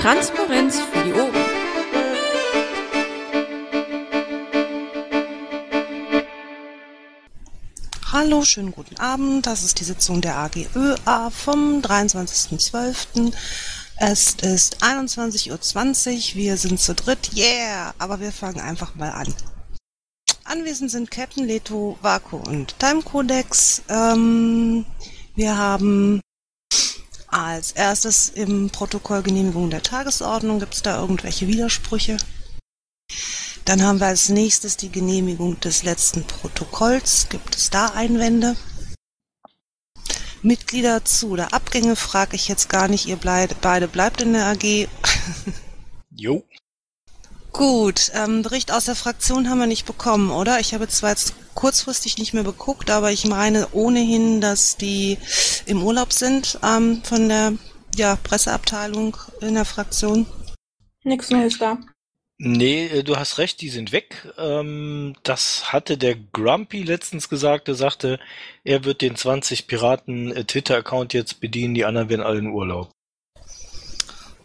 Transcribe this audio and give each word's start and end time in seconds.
Transparenz 0.00 0.78
für 0.78 1.04
die 1.04 1.12
Ohren. 1.12 1.34
Hallo, 8.12 8.44
schönen 8.44 8.70
guten 8.70 8.96
Abend. 8.98 9.46
Das 9.46 9.64
ist 9.64 9.80
die 9.80 9.84
Sitzung 9.84 10.20
der 10.20 10.36
AGÖA 10.36 11.30
vom 11.30 11.80
23.12. 11.80 13.32
Es 13.96 14.34
ist 14.34 14.84
21.20 14.84 15.50
Uhr. 15.50 16.36
Wir 16.36 16.56
sind 16.56 16.78
zu 16.78 16.94
dritt. 16.94 17.30
Yeah! 17.34 17.92
Aber 17.98 18.20
wir 18.20 18.30
fangen 18.30 18.60
einfach 18.60 18.94
mal 18.94 19.10
an. 19.10 19.34
Anwesend 20.44 20.92
sind 20.92 21.10
Captain 21.10 21.44
Leto, 21.44 21.98
Vaku 22.02 22.36
und 22.36 22.78
Time 22.78 23.02
Codex. 23.02 23.82
Ähm, 23.88 24.86
wir 25.34 25.58
haben 25.58 26.20
als 27.28 27.72
erstes 27.72 28.28
im 28.30 28.70
Protokoll 28.70 29.22
Genehmigung 29.22 29.70
der 29.70 29.82
Tagesordnung. 29.82 30.60
Gibt 30.60 30.74
es 30.74 30.82
da 30.82 31.00
irgendwelche 31.00 31.46
Widersprüche? 31.46 32.16
Dann 33.64 33.82
haben 33.82 34.00
wir 34.00 34.06
als 34.06 34.30
nächstes 34.30 34.76
die 34.76 34.90
Genehmigung 34.90 35.60
des 35.60 35.82
letzten 35.82 36.24
Protokolls. 36.24 37.28
Gibt 37.28 37.54
es 37.54 37.70
da 37.70 37.88
Einwände? 37.88 38.56
Mitglieder 40.42 41.04
zu 41.04 41.30
oder 41.30 41.52
Abgänge 41.52 41.96
frage 41.96 42.36
ich 42.36 42.48
jetzt 42.48 42.68
gar 42.68 42.88
nicht. 42.88 43.06
Ihr 43.06 43.16
bleib, 43.16 43.60
beide 43.60 43.88
bleibt 43.88 44.22
in 44.22 44.32
der 44.32 44.46
AG. 44.46 44.88
Jo. 46.10 46.47
Gut, 47.58 48.12
ähm, 48.14 48.42
Bericht 48.42 48.72
aus 48.72 48.84
der 48.84 48.94
Fraktion 48.94 49.50
haben 49.50 49.58
wir 49.58 49.66
nicht 49.66 49.84
bekommen, 49.84 50.30
oder? 50.30 50.60
Ich 50.60 50.74
habe 50.74 50.86
zwar 50.86 51.10
jetzt 51.10 51.34
kurzfristig 51.54 52.16
nicht 52.16 52.32
mehr 52.32 52.44
geguckt, 52.44 52.88
aber 52.88 53.10
ich 53.10 53.26
meine 53.26 53.66
ohnehin, 53.72 54.40
dass 54.40 54.76
die 54.76 55.18
im 55.66 55.82
Urlaub 55.82 56.12
sind 56.12 56.60
ähm, 56.62 57.02
von 57.02 57.28
der 57.28 57.54
ja, 57.96 58.14
Presseabteilung 58.22 59.16
in 59.40 59.54
der 59.54 59.64
Fraktion. 59.64 60.24
Nix 61.02 61.30
Neues 61.30 61.58
da. 61.58 61.78
Nee, 62.38 62.86
äh, 62.86 63.02
du 63.02 63.16
hast 63.16 63.38
recht, 63.38 63.60
die 63.60 63.70
sind 63.70 63.90
weg. 63.90 64.32
Ähm, 64.38 65.16
das 65.24 65.72
hatte 65.72 65.98
der 65.98 66.14
Grumpy 66.14 66.84
letztens 66.84 67.28
gesagt. 67.28 67.66
Er 67.66 67.74
sagte, 67.74 68.20
er 68.62 68.84
wird 68.84 69.02
den 69.02 69.16
20 69.16 69.66
Piraten 69.66 70.30
äh, 70.30 70.44
Twitter-Account 70.44 71.12
jetzt 71.12 71.40
bedienen, 71.40 71.74
die 71.74 71.84
anderen 71.84 72.08
werden 72.08 72.22
alle 72.22 72.38
in 72.38 72.52
Urlaub. 72.52 72.92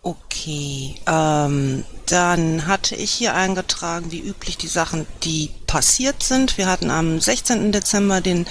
Okay, 0.05 0.95
ähm, 1.07 1.85
dann 2.07 2.67
hatte 2.67 2.93
ich 2.93 3.09
hier 3.09 3.35
eingetragen, 3.35 4.11
wie 4.11 4.19
üblich, 4.19 4.57
die 4.57 4.67
Sachen, 4.67 5.07
die 5.23 5.49
passiert 5.65 6.23
sind. 6.23 6.57
Wir 6.57 6.67
hatten 6.67 6.91
am 6.91 7.21
16. 7.21 7.71
Dezember 7.71 8.19
den 8.19 8.45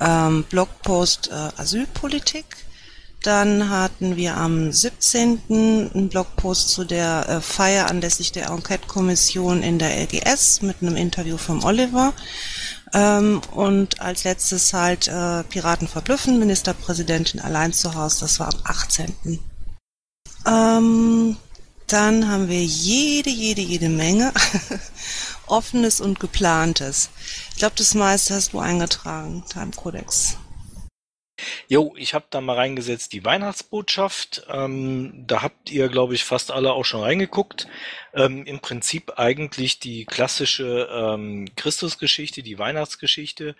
ähm, 0.00 0.44
Blogpost 0.48 1.28
äh, 1.32 1.60
Asylpolitik. 1.60 2.44
Dann 3.24 3.68
hatten 3.68 4.14
wir 4.14 4.36
am 4.36 4.70
17. 4.70 5.42
einen 5.48 6.08
Blogpost 6.08 6.68
zu 6.68 6.84
der 6.84 7.28
äh, 7.28 7.40
Feier 7.40 7.88
anlässlich 7.88 8.30
der 8.30 8.50
Enquete-Kommission 8.50 9.64
in 9.64 9.80
der 9.80 9.90
LGS 10.04 10.62
mit 10.62 10.76
einem 10.82 10.94
Interview 10.94 11.36
vom 11.36 11.64
Oliver. 11.64 12.12
Ähm, 12.94 13.40
und 13.50 14.00
als 14.00 14.22
letztes 14.22 14.72
halt 14.72 15.08
äh, 15.08 15.42
Piraten 15.42 15.88
verblüffen, 15.88 16.38
Ministerpräsidentin 16.38 17.40
allein 17.40 17.72
zu 17.72 17.96
Hause, 17.96 18.20
das 18.20 18.38
war 18.38 18.54
am 18.54 18.60
18. 18.62 19.40
Ähm, 20.46 21.36
dann 21.88 22.28
haben 22.28 22.48
wir 22.48 22.64
jede, 22.64 23.30
jede, 23.30 23.60
jede 23.60 23.88
Menge 23.88 24.32
offenes 25.46 26.00
und 26.00 26.20
geplantes. 26.20 27.10
Ich 27.52 27.58
glaube, 27.58 27.74
das 27.76 27.94
meiste 27.94 28.34
hast 28.34 28.52
du 28.52 28.58
eingetragen, 28.58 29.44
Time 29.48 29.70
Codex. 29.74 30.36
Jo, 31.68 31.94
ich 31.96 32.14
habe 32.14 32.26
da 32.30 32.40
mal 32.40 32.56
reingesetzt 32.56 33.12
die 33.12 33.24
Weihnachtsbotschaft. 33.24 34.46
Ähm, 34.48 35.24
da 35.26 35.42
habt 35.42 35.70
ihr, 35.70 35.88
glaube 35.88 36.14
ich, 36.14 36.24
fast 36.24 36.50
alle 36.50 36.72
auch 36.72 36.84
schon 36.84 37.02
reingeguckt. 37.02 37.66
Ähm, 38.14 38.46
Im 38.46 38.60
Prinzip 38.60 39.18
eigentlich 39.18 39.78
die 39.78 40.06
klassische 40.06 40.88
ähm, 40.90 41.48
Christusgeschichte, 41.56 42.42
die 42.42 42.58
Weihnachtsgeschichte 42.58 43.54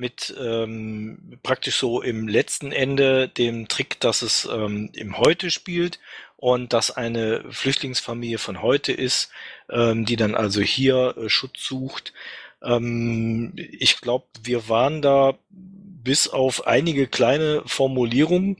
mit 0.00 0.34
ähm, 0.40 1.38
praktisch 1.42 1.76
so 1.76 2.00
im 2.00 2.26
letzten 2.26 2.72
Ende 2.72 3.28
dem 3.28 3.68
Trick, 3.68 4.00
dass 4.00 4.22
es 4.22 4.48
ähm, 4.50 4.90
im 4.94 5.18
Heute 5.18 5.50
spielt 5.50 6.00
und 6.38 6.72
dass 6.72 6.90
eine 6.90 7.44
Flüchtlingsfamilie 7.50 8.38
von 8.38 8.62
heute 8.62 8.92
ist, 8.92 9.30
ähm, 9.68 10.06
die 10.06 10.16
dann 10.16 10.34
also 10.34 10.62
hier 10.62 11.14
äh, 11.18 11.28
Schutz 11.28 11.62
sucht. 11.62 12.14
Ähm, 12.62 13.52
ich 13.56 14.00
glaube, 14.00 14.24
wir 14.42 14.70
waren 14.70 15.02
da 15.02 15.38
bis 15.50 16.28
auf 16.28 16.66
einige 16.66 17.06
kleine 17.06 17.62
Formulierungen 17.66 18.56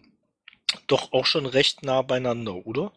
doch 0.87 1.13
auch 1.13 1.25
schon 1.25 1.47
recht 1.47 1.83
nah 1.83 2.03
beieinander, 2.03 2.67
oder? 2.67 2.93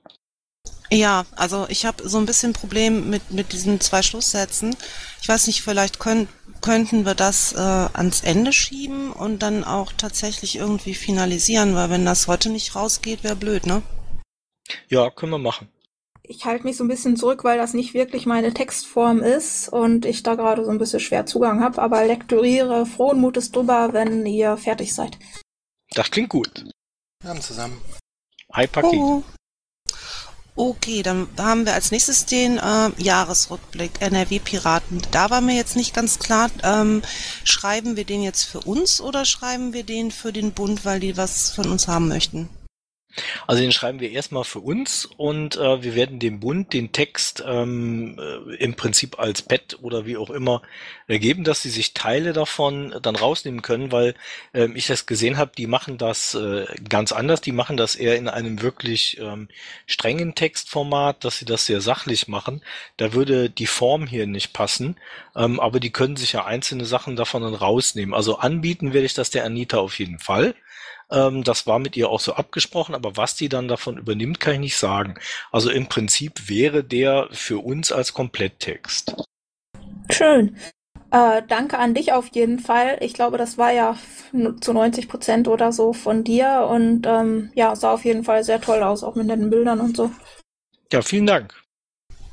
Ja, 0.94 1.26
also 1.36 1.66
ich 1.70 1.86
habe 1.86 2.08
so 2.08 2.18
ein 2.18 2.26
bisschen 2.26 2.54
Problem 2.54 3.10
mit, 3.10 3.32
mit 3.32 3.52
diesen 3.54 3.80
zwei 3.82 4.02
Schlusssätzen. 4.02 4.76
Ich 5.22 5.28
weiß 5.28 5.48
nicht, 5.48 5.62
vielleicht 5.62 6.00
können, 6.00 6.28
könnten 6.62 7.06
wir 7.06 7.16
das 7.16 7.54
äh, 7.54 7.58
ans 7.58 8.22
Ende 8.22 8.54
schieben 8.54 9.12
und 9.12 9.40
dann 9.40 9.64
auch 9.64 9.92
tatsächlich 9.92 10.58
irgendwie 10.58 10.94
finalisieren, 10.94 11.76
weil 11.76 11.90
wenn 11.90 12.06
das 12.06 12.28
heute 12.28 12.50
nicht 12.50 12.76
rausgeht, 12.76 13.24
wäre 13.24 13.36
blöd, 13.36 13.66
ne? 13.66 13.82
Ja, 14.90 15.10
können 15.10 15.32
wir 15.32 15.40
machen. 15.40 15.68
Ich 16.26 16.46
halte 16.46 16.64
mich 16.64 16.78
so 16.78 16.86
ein 16.86 16.88
bisschen 16.88 17.18
zurück, 17.18 17.44
weil 17.44 17.58
das 17.58 17.74
nicht 17.74 17.94
wirklich 17.94 18.26
meine 18.26 18.54
Textform 18.54 19.22
ist 19.22 19.68
und 19.68 20.06
ich 20.06 20.24
da 20.24 20.36
gerade 20.36 20.64
so 20.64 20.72
ein 20.72 20.78
bisschen 20.78 21.02
schwer 21.02 21.26
Zugang 21.26 21.62
habe, 21.62 21.82
aber 21.82 22.06
lektoriere 22.06 22.86
frohen 22.86 23.20
Mutes 23.20 23.52
drüber, 23.52 23.90
wenn 23.92 24.26
ihr 24.26 24.56
fertig 24.56 24.94
seid. 24.94 25.18
Das 25.94 26.10
klingt 26.10 26.30
gut. 26.30 26.66
Wir 27.22 27.30
haben 27.30 27.42
zusammen. 27.42 27.82
Hi, 28.54 28.68
Paki. 28.68 28.98
Oh. 28.98 29.24
Okay, 30.56 31.02
dann 31.02 31.28
haben 31.40 31.66
wir 31.66 31.74
als 31.74 31.90
nächstes 31.90 32.28
den 32.28 32.60
äh, 32.60 32.92
Jahresrückblick 32.98 34.02
NRW-Piraten. 34.02 35.02
Da 35.10 35.32
war 35.32 35.42
mir 35.42 35.56
jetzt 35.56 35.76
nicht 35.76 35.96
ganz 35.96 36.20
klar, 36.20 36.52
ähm, 36.62 37.02
schreiben 37.44 37.96
wir 37.96 38.06
den 38.06 38.22
jetzt 38.22 38.44
für 38.44 38.60
uns 38.60 39.02
oder 39.02 39.26
schreiben 39.26 39.74
wir 39.74 39.84
den 39.84 40.12
für 40.12 40.32
den 40.32 40.52
Bund, 40.52 40.86
weil 40.86 41.00
die 41.00 41.18
was 41.18 41.50
von 41.50 41.72
uns 41.72 41.88
haben 41.88 42.08
möchten? 42.08 42.50
Also 43.48 43.62
den 43.62 43.72
schreiben 43.72 44.00
wir 44.00 44.12
erstmal 44.12 44.44
für 44.44 44.60
uns 44.60 45.06
und 45.06 45.56
äh, 45.58 45.84
wir 45.84 45.96
werden 45.96 46.20
dem 46.20 46.40
Bund 46.40 46.74
den 46.74 46.92
Text 46.92 47.44
ähm, 47.46 48.20
äh, 48.20 48.56
im 48.56 48.76
Prinzip 48.76 49.20
als 49.20 49.42
Pad 49.42 49.78
oder 49.82 50.06
wie 50.06 50.18
auch 50.18 50.30
immer 50.30 50.62
äh, 51.08 51.20
geben, 51.20 51.44
dass 51.44 51.62
sie 51.62 51.70
sich 51.70 51.94
Teile 51.94 52.34
davon 52.34 52.96
dann 53.02 53.16
rausnehmen 53.16 53.62
können, 53.62 53.92
weil 53.92 54.16
äh, 54.54 54.68
ich 54.74 54.88
das 54.88 55.06
gesehen 55.06 55.38
habe, 55.38 55.52
die 55.58 55.68
machen 55.68 55.98
das 55.98 56.34
äh, 56.34 56.66
ganz 56.90 57.12
anders, 57.12 57.42
die 57.42 57.52
machen 57.52 57.78
das 57.78 57.96
eher 57.96 58.16
in 58.18 58.28
einem 58.28 58.62
wirklich 58.62 59.20
ähm, 59.20 59.48
strengen 59.86 60.36
Textformat, 60.36 61.24
dass 61.24 61.38
sie 61.38 61.46
das 61.46 61.66
sehr 61.66 61.82
sachlich 61.82 62.28
machen. 62.28 62.62
Da 62.98 63.14
würde 63.14 63.50
die 63.50 63.68
Form 63.68 64.08
hier 64.08 64.28
nicht 64.28 64.54
passen, 64.54 64.98
ähm, 65.36 65.60
aber 65.60 65.80
die 65.80 65.92
können 65.92 66.16
sich 66.16 66.34
ja 66.34 66.46
einzelne 66.46 66.86
Sachen 66.86 67.16
davon 67.16 67.44
dann 67.44 67.56
rausnehmen. 67.56 68.16
Also 68.16 68.38
anbieten 68.38 68.94
werde 68.94 69.06
ich 69.06 69.14
das 69.14 69.30
der 69.30 69.46
Anita 69.46 69.78
auf 69.78 70.00
jeden 70.00 70.20
Fall. 70.20 70.56
Ähm, 71.14 71.44
das 71.44 71.68
war 71.68 71.80
mit 71.80 71.96
ihr 71.96 72.10
auch 72.10 72.20
so 72.20 72.34
abgesprochen, 72.34 72.96
aber 72.96 73.16
was 73.16 73.36
die 73.36 73.48
dann 73.48 73.68
davon 73.68 73.98
übernimmt, 73.98 74.40
kann 74.40 74.56
ich 74.56 74.60
nicht 74.60 74.78
sagen. 74.78 75.16
Also 75.52 75.70
im 75.70 75.88
Prinzip 75.88 76.50
wäre 76.50 76.84
der 76.84 77.30
für 77.32 77.64
uns 77.64 77.92
als 77.92 78.14
Kompletttext. 78.14 79.16
Schön. 80.10 80.58
Äh, 81.12 81.44
danke 81.48 81.78
an 81.78 81.94
dich 81.94 82.12
auf 82.12 82.30
jeden 82.34 82.58
Fall. 82.58 82.98
Ich 83.02 83.14
glaube, 83.14 83.38
das 83.38 83.60
war 83.60 83.72
ja 83.72 83.96
zu 84.60 84.74
90 84.74 85.08
Prozent 85.08 85.48
oder 85.48 85.72
so 85.72 85.94
von 85.94 86.24
dir 86.24 86.68
und 86.70 87.06
ähm, 87.06 87.52
ja, 87.54 87.76
sah 87.76 87.94
auf 87.94 88.04
jeden 88.04 88.24
Fall 88.24 88.44
sehr 88.44 88.60
toll 88.60 88.82
aus, 88.82 89.04
auch 89.04 89.14
mit 89.14 89.30
den 89.30 89.52
Bildern 89.52 89.80
und 89.80 89.96
so. 89.96 90.10
Ja, 90.92 91.04
vielen 91.04 91.28
Dank. 91.28 91.63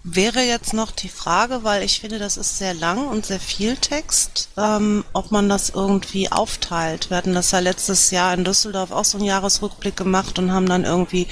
Wäre 0.03 0.41
jetzt 0.41 0.73
noch 0.73 0.93
die 0.93 1.11
Frage, 1.11 1.63
weil 1.63 1.83
ich 1.83 2.01
finde, 2.01 2.19
das 2.19 2.39
ist 2.39 2.57
sehr 2.57 2.73
lang 2.73 3.07
und 3.07 3.27
sehr 3.27 3.39
viel 3.39 3.77
Text, 3.77 4.49
ähm, 4.57 5.05
ob 5.13 5.31
man 5.31 5.51
das 5.51 5.69
irgendwie 5.71 6.33
aufteilt. 6.33 7.11
Wir 7.11 7.19
hatten 7.19 7.35
das 7.35 7.51
ja 7.51 7.59
letztes 7.59 8.11
Jahr 8.11 8.33
in 8.33 8.45
Düsseldorf 8.45 8.93
auch 8.93 9.05
so 9.05 9.19
einen 9.19 9.27
Jahresrückblick 9.27 9.97
gemacht 9.97 10.39
und 10.39 10.53
haben 10.53 10.67
dann 10.67 10.85
irgendwie, 10.85 11.27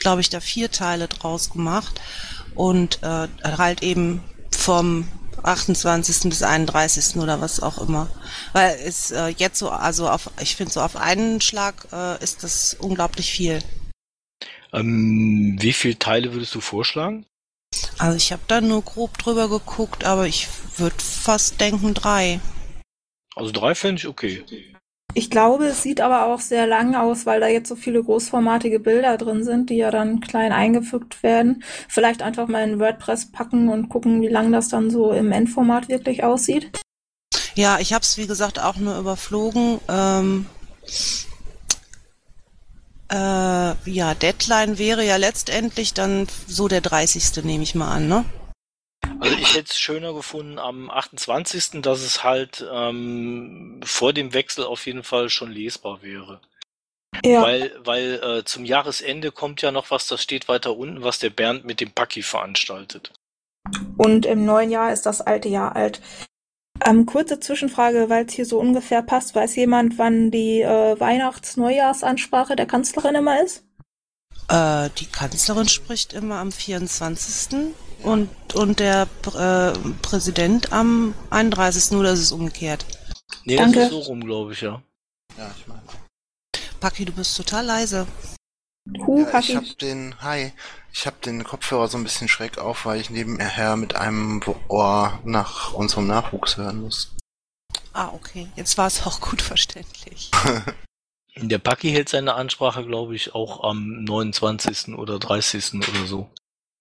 glaube 0.00 0.20
ich, 0.20 0.28
da 0.28 0.40
vier 0.40 0.70
Teile 0.70 1.08
draus 1.08 1.48
gemacht 1.48 1.98
und 2.54 3.02
äh, 3.02 3.28
halt 3.42 3.82
eben 3.82 4.22
vom 4.54 5.08
28. 5.42 6.28
bis 6.28 6.42
31. 6.42 7.16
oder 7.16 7.40
was 7.40 7.62
auch 7.62 7.78
immer. 7.78 8.08
Weil 8.52 8.78
es 8.84 9.12
äh, 9.12 9.28
jetzt 9.28 9.58
so, 9.58 9.70
also 9.70 10.10
auf, 10.10 10.30
ich 10.42 10.56
finde 10.56 10.72
so 10.72 10.82
auf 10.82 10.96
einen 10.96 11.40
Schlag 11.40 11.86
äh, 11.90 12.22
ist 12.22 12.42
das 12.42 12.76
unglaublich 12.78 13.30
viel. 13.30 13.60
Ähm, 14.74 15.56
wie 15.58 15.72
viele 15.72 15.98
Teile 15.98 16.34
würdest 16.34 16.54
du 16.54 16.60
vorschlagen? 16.60 17.24
Also 18.00 18.16
ich 18.16 18.32
habe 18.32 18.40
da 18.48 18.62
nur 18.62 18.80
grob 18.80 19.18
drüber 19.18 19.50
geguckt, 19.50 20.04
aber 20.04 20.26
ich 20.26 20.48
würde 20.78 20.96
fast 20.98 21.60
denken 21.60 21.92
drei. 21.92 22.40
Also 23.36 23.52
drei 23.52 23.74
fände 23.74 24.00
ich 24.00 24.08
okay. 24.08 24.42
Ich 25.12 25.28
glaube, 25.28 25.66
es 25.66 25.82
sieht 25.82 26.00
aber 26.00 26.24
auch 26.26 26.40
sehr 26.40 26.66
lang 26.66 26.94
aus, 26.94 27.26
weil 27.26 27.40
da 27.40 27.48
jetzt 27.48 27.68
so 27.68 27.76
viele 27.76 28.02
großformatige 28.02 28.80
Bilder 28.80 29.18
drin 29.18 29.44
sind, 29.44 29.68
die 29.68 29.76
ja 29.76 29.90
dann 29.90 30.20
klein 30.20 30.50
eingefügt 30.50 31.22
werden. 31.22 31.62
Vielleicht 31.88 32.22
einfach 32.22 32.48
mal 32.48 32.66
in 32.66 32.80
WordPress 32.80 33.32
packen 33.32 33.68
und 33.68 33.90
gucken, 33.90 34.22
wie 34.22 34.28
lang 34.28 34.50
das 34.50 34.68
dann 34.68 34.90
so 34.90 35.12
im 35.12 35.30
Endformat 35.30 35.90
wirklich 35.90 36.24
aussieht. 36.24 36.70
Ja, 37.54 37.80
ich 37.80 37.92
habe 37.92 38.02
es 38.02 38.16
wie 38.16 38.26
gesagt 38.26 38.58
auch 38.58 38.76
nur 38.76 38.98
überflogen. 38.98 39.78
Ähm, 39.90 40.46
Äh, 43.10 43.90
ja, 43.90 44.14
Deadline 44.14 44.78
wäre 44.78 45.04
ja 45.04 45.16
letztendlich 45.16 45.94
dann 45.94 46.28
so 46.46 46.68
der 46.68 46.80
30. 46.80 47.44
nehme 47.44 47.64
ich 47.64 47.74
mal 47.74 47.90
an, 47.90 48.08
ne? 48.08 48.24
Also 49.18 49.36
ich 49.36 49.54
hätte 49.54 49.70
es 49.70 49.78
schöner 49.78 50.14
gefunden 50.14 50.58
am 50.58 50.90
28., 50.90 51.82
dass 51.82 52.02
es 52.02 52.22
halt 52.22 52.64
ähm, 52.72 53.80
vor 53.84 54.12
dem 54.12 54.32
Wechsel 54.32 54.64
auf 54.64 54.86
jeden 54.86 55.02
Fall 55.02 55.28
schon 55.28 55.50
lesbar 55.50 56.02
wäre. 56.02 56.40
Ja, 57.24 57.42
Weil, 57.42 57.72
weil 57.84 58.14
äh, 58.22 58.44
zum 58.44 58.64
Jahresende 58.64 59.32
kommt 59.32 59.60
ja 59.62 59.72
noch 59.72 59.90
was, 59.90 60.06
das 60.06 60.22
steht 60.22 60.48
weiter 60.48 60.76
unten, 60.76 61.02
was 61.02 61.18
der 61.18 61.30
Bernd 61.30 61.64
mit 61.64 61.80
dem 61.80 61.90
Paki 61.90 62.22
veranstaltet. 62.22 63.12
und 63.96 64.24
im 64.24 64.44
neuen 64.44 64.70
Jahr 64.70 64.92
ist 64.92 65.04
das 65.06 65.20
alte 65.20 65.48
Jahr 65.48 65.74
alt. 65.74 66.00
Ähm, 66.84 67.06
kurze 67.06 67.40
Zwischenfrage, 67.40 68.08
weil 68.08 68.26
es 68.26 68.32
hier 68.32 68.46
so 68.46 68.58
ungefähr 68.58 69.02
passt. 69.02 69.34
Weiß 69.34 69.56
jemand, 69.56 69.98
wann 69.98 70.30
die 70.30 70.60
äh, 70.62 70.98
Weihnachts-Neujahrsansprache 70.98 72.56
der 72.56 72.66
Kanzlerin 72.66 73.14
immer 73.14 73.42
ist? 73.42 73.64
Äh, 74.48 74.88
die 74.98 75.06
Kanzlerin 75.06 75.68
spricht 75.68 76.12
immer 76.12 76.36
am 76.36 76.52
24. 76.52 77.68
und, 78.02 78.28
und 78.54 78.80
der 78.80 79.06
äh, 79.26 79.72
Präsident 80.02 80.72
am 80.72 81.14
31. 81.30 81.96
oder 81.96 82.12
ist 82.12 82.20
es 82.20 82.32
umgekehrt? 82.32 82.84
Nee, 83.44 83.56
Danke. 83.56 83.78
das 83.80 83.84
ist 83.86 83.90
so 83.94 83.98
rum, 84.00 84.24
glaube 84.24 84.52
ich, 84.52 84.60
ja. 84.62 84.82
Ja, 85.38 85.50
ich 85.56 85.66
meine. 85.66 85.82
Paki, 86.80 87.04
du 87.04 87.12
bist 87.12 87.36
total 87.36 87.66
leise. 87.66 88.06
Huh, 89.06 89.20
Ja, 89.20 89.28
ich 89.28 89.34
Haki. 89.34 89.52
hab 89.54 89.78
den, 89.78 90.14
hi, 90.22 90.52
ich 90.92 91.06
hab 91.06 91.22
den 91.22 91.44
Kopfhörer 91.44 91.88
so 91.88 91.98
ein 91.98 92.04
bisschen 92.04 92.28
schräg 92.28 92.58
auf, 92.58 92.84
weil 92.86 93.00
ich 93.00 93.10
nebenher 93.10 93.76
mit 93.76 93.96
einem 93.96 94.42
Ohr 94.68 95.18
nach 95.24 95.72
unserem 95.72 96.06
Nachwuchs 96.06 96.56
hören 96.56 96.82
muss. 96.82 97.14
Ah, 97.92 98.08
okay. 98.08 98.48
Jetzt 98.56 98.78
war 98.78 98.86
es 98.86 99.06
auch 99.06 99.20
gut 99.20 99.42
verständlich. 99.42 100.30
Der 101.36 101.58
Paki 101.58 101.90
hält 101.90 102.08
seine 102.08 102.34
Ansprache, 102.34 102.84
glaube 102.84 103.14
ich, 103.14 103.34
auch 103.34 103.62
am 103.64 104.04
29. 104.04 104.94
oder 104.94 105.18
30. 105.18 105.74
oder 105.74 106.06
so. 106.06 106.28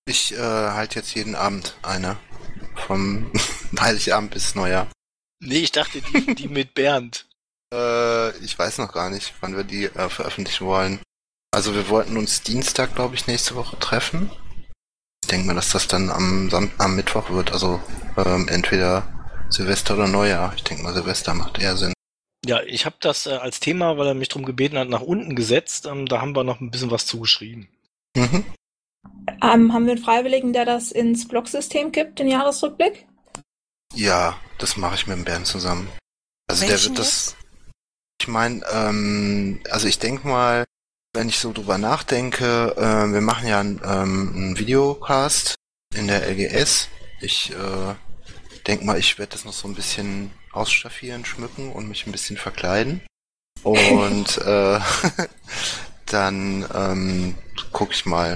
Ich 0.06 0.34
äh, 0.34 0.38
halt 0.38 0.96
jetzt 0.96 1.14
jeden 1.16 1.36
Abend 1.36 1.76
eine. 1.84 2.18
Vom 2.88 3.32
Heiligabend 3.80 4.32
bis 4.32 4.56
Neujahr. 4.56 4.88
Nee, 5.42 5.60
ich 5.60 5.72
dachte, 5.72 6.02
die, 6.02 6.36
die 6.36 6.48
mit 6.48 6.74
Bernd. 6.74 7.26
Äh, 7.72 8.36
ich 8.44 8.58
weiß 8.58 8.80
noch 8.80 8.92
gar 8.92 9.12
nicht, 9.12 9.32
wann 9.42 9.56
wir 9.56 9.64
die 9.64 9.86
äh, 9.86 10.10
veröffentlichen 10.10 10.66
wollen. 10.66 11.00
Also 11.52 11.74
wir 11.74 11.90
wollten 11.90 12.18
uns 12.18 12.44
Dienstag, 12.44 12.96
glaube 12.96 13.16
ich, 13.16 13.28
nächste 13.28 13.56
Woche 13.56 13.78
treffen. 13.80 14.30
Ich 15.24 15.30
denke 15.30 15.48
mal, 15.48 15.56
dass 15.56 15.72
das 15.72 15.88
dann 15.88 16.10
am, 16.10 16.50
Sam 16.50 16.72
am 16.78 16.96
Mittwoch 16.96 17.30
wird. 17.30 17.52
Also 17.52 17.82
ähm, 18.18 18.48
entweder 18.48 19.08
Silvester 19.50 19.96
oder 19.96 20.08
Neujahr. 20.08 20.54
Ich 20.56 20.64
denke 20.64 20.84
mal, 20.84 20.94
Silvester 20.94 21.34
macht 21.34 21.60
eher 21.60 21.76
Sinn. 21.76 21.94
Ja, 22.46 22.62
ich 22.64 22.86
habe 22.86 22.96
das 23.00 23.26
äh, 23.26 23.32
als 23.32 23.60
Thema, 23.60 23.98
weil 23.98 24.08
er 24.08 24.14
mich 24.14 24.30
darum 24.30 24.46
gebeten 24.46 24.78
hat, 24.78 24.90
nach 24.90 25.02
unten 25.02 25.36
gesetzt. 25.36 25.86
Ähm, 25.86 26.06
da 26.06 26.22
haben 26.22 26.36
wir 26.36 26.44
noch 26.44 26.62
ein 26.62 26.72
bisschen 26.72 26.92
was 26.92 27.06
zugeschrieben. 27.06 27.68
Mhm. 28.16 28.46
Ähm, 29.42 29.74
haben 29.74 29.86
wir 29.86 29.94
einen 29.94 30.04
Freiwilligen, 30.04 30.54
der 30.54 30.66
das 30.66 30.92
ins 30.92 31.28
Blogsystem 31.28 31.92
gibt, 31.92 32.20
den 32.20 32.28
Jahresrückblick? 32.28 33.08
Ja, 33.94 34.40
das 34.58 34.78
mache 34.78 34.96
ich 34.96 35.08
mit 35.08 35.18
dem 35.18 35.26
Bernd 35.26 35.48
zusammen. 35.48 35.90
Also 36.48 36.62
der 36.62 36.72
Welchen 36.72 36.90
wird 36.90 37.00
das. 37.00 37.36
Ich 38.22 38.28
meine, 38.28 38.62
ähm, 38.72 39.62
also 39.70 39.88
ich 39.88 40.00
denke 40.00 40.28
mal, 40.28 40.66
wenn 41.20 41.28
ich 41.28 41.40
so 41.40 41.52
drüber 41.52 41.78
nachdenke, 41.78 42.76
äh, 42.78 43.12
wir 43.12 43.20
machen 43.20 43.46
ja 43.46 43.60
einen, 43.60 43.82
ähm, 43.84 44.32
einen 44.34 44.58
Videocast 44.58 45.56
in 45.94 46.08
der 46.08 46.26
LGS. 46.26 46.88
Ich 47.20 47.52
äh, 47.52 47.96
denke 48.66 48.86
mal, 48.86 48.98
ich 48.98 49.20
werde 49.20 49.34
das 49.34 49.44
noch 49.44 49.52
so 49.52 49.68
ein 49.68 49.76
bisschen 49.76 50.32
ausstaffieren, 50.54 51.26
schmücken 51.26 51.74
und 51.74 51.90
mich 51.90 52.08
ein 52.08 52.14
bisschen 52.14 52.38
verkleiden. 52.38 53.02
Und 53.64 54.38
äh, 54.38 54.80
dann 56.06 56.66
ähm, 56.74 57.36
gucke 57.74 57.92
ich 57.92 58.06
mal, 58.06 58.36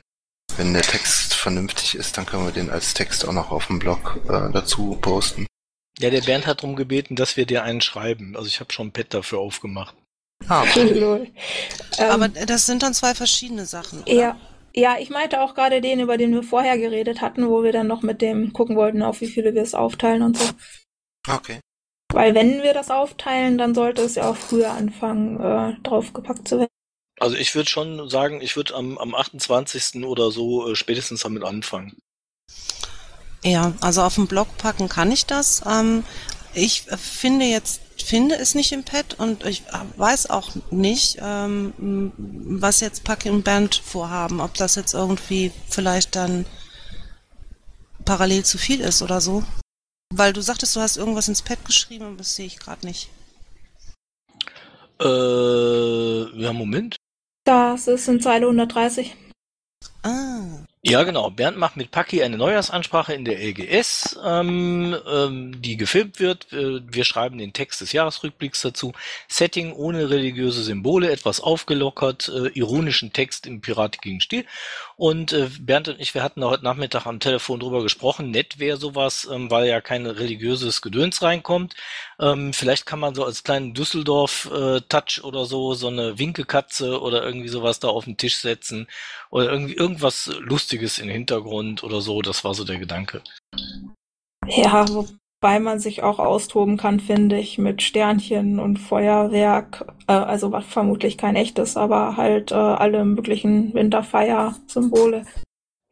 wenn 0.58 0.74
der 0.74 0.84
Text 0.84 1.36
vernünftig 1.36 1.96
ist, 1.96 2.18
dann 2.18 2.26
können 2.26 2.46
wir 2.46 2.52
den 2.52 2.70
als 2.70 2.94
Text 2.94 3.26
auch 3.26 3.32
noch 3.32 3.52
auf 3.52 3.68
dem 3.68 3.80
Blog 3.80 4.20
äh, 4.26 4.52
dazu 4.52 4.98
posten. 5.00 5.48
Ja, 6.00 6.10
der 6.10 6.22
Bernd 6.22 6.48
hat 6.48 6.64
darum 6.64 6.76
gebeten, 6.76 7.16
dass 7.16 7.38
wir 7.38 7.46
dir 7.46 7.64
einen 7.64 7.80
schreiben. 7.80 8.36
Also 8.36 8.50
ich 8.50 8.60
habe 8.60 8.74
schon 8.74 8.88
ein 8.88 8.92
Pad 8.92 9.14
dafür 9.14 9.40
aufgemacht. 9.40 9.96
Lol. 10.76 11.28
Ähm, 11.98 12.10
Aber 12.10 12.28
das 12.28 12.66
sind 12.66 12.84
dann 12.84 12.94
zwei 12.94 13.14
verschiedene 13.16 13.66
Sachen. 13.66 14.02
Oder? 14.02 14.14
Ja, 14.14 14.40
ja, 14.76 14.98
ich 15.00 15.10
meinte 15.10 15.42
auch 15.42 15.54
gerade 15.54 15.82
den, 15.82 16.00
über 16.00 16.18
den 16.18 16.34
wir 16.34 16.44
vorher 16.44 16.78
geredet 16.78 17.22
hatten, 17.22 17.48
wo 17.48 17.64
wir 17.64 17.72
dann 17.72 17.88
noch 17.88 18.02
mit 18.02 18.22
dem 18.22 18.54
gucken 18.54 18.76
wollten, 18.76 19.04
auf 19.04 19.22
wie 19.22 19.28
viele 19.28 19.54
wir 19.54 19.62
es 19.62 19.76
aufteilen 19.76 20.24
und 20.24 20.38
so. 20.38 20.50
okay. 21.30 21.60
Weil 22.12 22.36
wenn 22.36 22.62
wir 22.62 22.74
das 22.74 22.92
aufteilen, 22.92 23.58
dann 23.58 23.74
sollte 23.74 24.04
es 24.04 24.16
ja 24.16 24.30
auch 24.30 24.36
früher 24.36 24.72
anfangen, 24.72 25.40
äh, 25.40 25.82
draufgepackt 25.82 26.48
zu 26.48 26.60
werden. 26.60 26.70
Also 27.20 27.36
ich 27.36 27.56
würde 27.56 27.70
schon 27.70 28.10
sagen, 28.10 28.42
ich 28.42 28.56
würde 28.56 28.76
am, 28.76 28.98
am 28.98 29.16
28. 29.16 30.04
oder 30.04 30.32
so 30.32 30.70
äh, 30.70 30.76
spätestens 30.76 31.22
damit 31.22 31.44
anfangen. 31.44 31.98
Ja, 33.44 33.74
also 33.82 34.02
auf 34.02 34.16
den 34.16 34.28
Blog 34.28 34.58
packen 34.58 34.90
kann 34.90 35.12
ich 35.12 35.26
das. 35.26 35.64
Ähm, 35.68 36.04
ich 36.54 36.88
äh, 36.88 36.98
finde 36.98 37.46
jetzt, 37.46 37.82
finde 38.04 38.36
es 38.36 38.56
nicht 38.56 38.72
im 38.72 38.84
Pad 38.84 39.16
und 39.20 39.46
ich 39.46 39.62
äh, 39.68 39.98
weiß 39.98 40.30
auch 40.30 40.52
nicht, 40.72 41.18
ähm, 41.22 42.12
was 42.18 42.80
jetzt 42.80 43.04
Paki 43.04 43.30
und 43.30 43.44
Bernd 43.44 43.76
vorhaben. 43.76 44.42
Ob 44.42 44.54
das 44.56 44.76
jetzt 44.76 44.94
irgendwie 44.94 45.52
vielleicht 45.70 46.16
dann 46.16 46.46
parallel 48.06 48.44
zu 48.44 48.58
viel 48.58 48.82
ist 48.82 49.02
oder 49.02 49.22
so. 49.22 49.44
Weil 50.14 50.34
du 50.34 50.42
sagtest, 50.42 50.76
du 50.76 50.80
hast 50.80 50.98
irgendwas 50.98 51.28
ins 51.28 51.42
Pad 51.42 51.66
geschrieben, 51.66 52.06
aber 52.06 52.18
das 52.18 52.36
sehe 52.36 52.46
ich 52.46 52.60
gerade 52.60 52.86
nicht. 52.86 53.10
Äh, 55.02 56.42
ja, 56.42 56.54
Moment. 56.54 56.96
Das 57.46 57.88
ist 57.88 58.08
in 58.08 58.22
Zeile 58.22 58.46
130. 58.46 59.16
Ja, 60.86 61.04
genau. 61.04 61.30
Bernd 61.30 61.58
macht 61.58 61.78
mit 61.78 61.92
Paki 61.92 62.24
eine 62.24 62.38
Neujahrsansprache 62.38 63.14
in 63.14 63.24
der 63.24 63.40
LGS, 63.40 64.20
ähm, 64.22 64.94
ähm, 65.10 65.62
die 65.62 65.78
gefilmt 65.78 66.20
wird. 66.20 66.52
Äh, 66.52 66.82
wir 66.86 67.06
schreiben 67.06 67.38
den 67.38 67.54
Text 67.54 67.80
des 67.80 67.94
Jahresrückblicks 67.94 68.62
dazu. 68.64 68.92
Setting 69.30 69.72
ohne 69.72 70.10
religiöse 70.10 70.62
Symbole, 70.62 71.10
etwas 71.10 71.40
aufgelockert, 71.40 72.28
äh, 72.28 72.50
ironischen 72.50 73.14
Text 73.14 73.48
im 73.48 73.62
piratigen 73.62 74.20
Stil. 74.20 74.46
Und 74.98 75.32
äh, 75.32 75.50
Bernd 75.58 75.88
und 75.88 76.02
ich, 76.02 76.14
wir 76.16 76.22
hatten 76.22 76.44
heute 76.44 76.66
Nachmittag 76.66 77.06
am 77.06 77.22
Telefon 77.22 77.62
drüber 77.62 77.82
gesprochen. 77.82 78.30
Nett 78.32 78.60
wäre 78.60 78.76
sowas, 78.76 79.26
ähm, 79.32 79.50
weil 79.50 79.68
ja 79.70 79.80
kein 79.80 80.06
religiöses 80.06 80.82
Gedöns 80.82 81.22
reinkommt. 81.22 81.76
Ähm, 82.20 82.54
vielleicht 82.54 82.86
kann 82.86 83.00
man 83.00 83.16
so 83.16 83.26
als 83.26 83.44
kleinen 83.44 83.74
Düsseldorf-Touch 83.74 85.24
oder 85.24 85.46
so 85.46 85.74
so 85.74 85.88
eine 85.88 86.20
Winkekatze 86.20 87.02
oder 87.02 87.24
irgendwie 87.24 87.48
sowas 87.48 87.80
da 87.80 87.88
auf 87.88 88.06
den 88.06 88.18
Tisch 88.18 88.38
setzen 88.38 88.88
oder 89.30 89.52
irgendwie 89.52 89.76
irgendwas 89.76 90.32
Lustiges 90.40 91.00
im 91.00 91.10
Hintergrund 91.10 91.84
oder 91.84 92.02
so. 92.02 92.22
Das 92.22 92.44
war 92.44 92.54
so 92.54 92.64
der 92.64 92.80
Gedanke. 92.80 93.22
Ja, 94.48 94.86
wobei 94.90 95.60
man 95.60 95.80
sich 95.80 96.04
auch 96.04 96.20
austoben 96.20 96.78
kann, 96.78 97.00
finde 97.00 97.40
ich, 97.40 97.58
mit 97.58 97.82
Sternchen 97.82 98.60
und 98.60 98.78
Feuerwerk. 98.78 99.94
Äh, 100.08 100.14
also 100.14 100.52
was 100.52 100.66
vermutlich 100.66 101.18
kein 101.18 101.36
echtes, 101.36 101.78
aber 101.78 102.18
halt 102.18 102.52
äh, 102.52 102.56
alle 102.56 103.06
möglichen 103.06 103.74
Winterfeier-Symbole. 103.74 105.26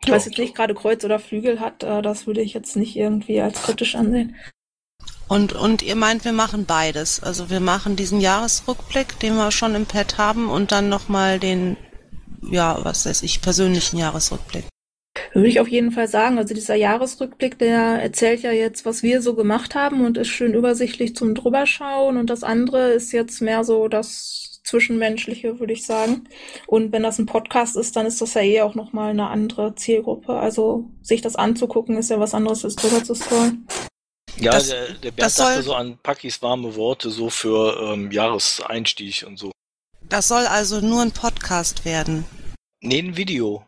Ich 0.03 0.11
weiß 0.11 0.25
jetzt 0.25 0.39
nicht 0.39 0.55
gerade 0.55 0.73
Kreuz 0.73 1.03
oder 1.05 1.19
Flügel 1.19 1.59
hat, 1.59 1.83
äh, 1.83 2.01
das 2.01 2.25
würde 2.25 2.41
ich 2.41 2.53
jetzt 2.53 2.75
nicht 2.75 2.95
irgendwie 2.95 3.39
als 3.39 3.61
kritisch 3.61 3.95
ansehen. 3.95 4.35
Und, 5.31 5.53
und 5.53 5.81
ihr 5.81 5.95
meint, 5.95 6.25
wir 6.25 6.33
machen 6.33 6.65
beides. 6.65 7.23
Also 7.23 7.50
wir 7.50 7.61
machen 7.61 7.95
diesen 7.95 8.19
Jahresrückblick, 8.19 9.17
den 9.21 9.35
wir 9.35 9.50
schon 9.51 9.75
im 9.75 9.85
Pad 9.85 10.17
haben, 10.17 10.50
und 10.50 10.73
dann 10.73 10.89
nochmal 10.89 11.39
den, 11.39 11.77
ja, 12.41 12.77
was 12.83 13.05
weiß 13.05 13.23
ich, 13.23 13.41
persönlichen 13.41 13.95
Jahresrückblick. 13.95 14.65
Würde 15.33 15.47
ich 15.47 15.61
auf 15.61 15.69
jeden 15.69 15.93
Fall 15.93 16.09
sagen. 16.09 16.38
Also 16.38 16.53
dieser 16.53 16.75
Jahresrückblick, 16.75 17.57
der 17.57 18.01
erzählt 18.03 18.41
ja 18.41 18.51
jetzt, 18.51 18.85
was 18.85 19.03
wir 19.03 19.21
so 19.21 19.33
gemacht 19.33 19.73
haben 19.73 20.03
und 20.03 20.17
ist 20.17 20.27
schön 20.27 20.53
übersichtlich 20.53 21.15
zum 21.15 21.33
drüberschauen. 21.33 22.17
Und 22.17 22.29
das 22.29 22.43
andere 22.43 22.91
ist 22.91 23.13
jetzt 23.13 23.41
mehr 23.41 23.63
so 23.63 23.88
das 23.88 24.59
Zwischenmenschliche, 24.65 25.61
würde 25.61 25.71
ich 25.71 25.85
sagen. 25.85 26.25
Und 26.67 26.91
wenn 26.91 27.03
das 27.03 27.19
ein 27.19 27.25
Podcast 27.25 27.77
ist, 27.77 27.95
dann 27.95 28.05
ist 28.05 28.19
das 28.19 28.33
ja 28.33 28.41
eh 28.41 28.61
auch 28.63 28.75
nochmal 28.75 29.11
eine 29.11 29.29
andere 29.29 29.75
Zielgruppe. 29.75 30.33
Also 30.33 30.89
sich 31.01 31.21
das 31.21 31.38
anzugucken, 31.38 31.95
ist 31.95 32.09
ja 32.09 32.19
was 32.19 32.33
anderes, 32.33 32.65
als 32.65 32.75
drüber 32.75 33.01
zu 33.01 33.15
scrollen. 33.15 33.65
Ja, 34.41 34.51
Das- 34.53 34.67
der, 34.69 34.88
der 34.93 35.12
Bernd 35.12 35.19
das 35.21 35.36
soll- 35.36 35.45
dachte 35.51 35.63
so 35.63 35.74
an 35.75 35.98
Pakis 36.01 36.41
warme 36.41 36.75
Worte 36.75 37.10
so 37.12 37.29
für 37.29 37.93
ähm, 37.93 38.12
Jahreseinstieg 38.12 39.24
und 39.27 39.38
so. 39.38 39.51
Das 40.01 40.27
soll 40.27 40.45
also 40.48 40.81
nur 40.81 41.01
ein 41.01 41.12
Podcast 41.12 41.86
werden. 41.86 42.25
Nee, 42.81 43.00
ein 43.00 43.15
Video. 43.15 43.65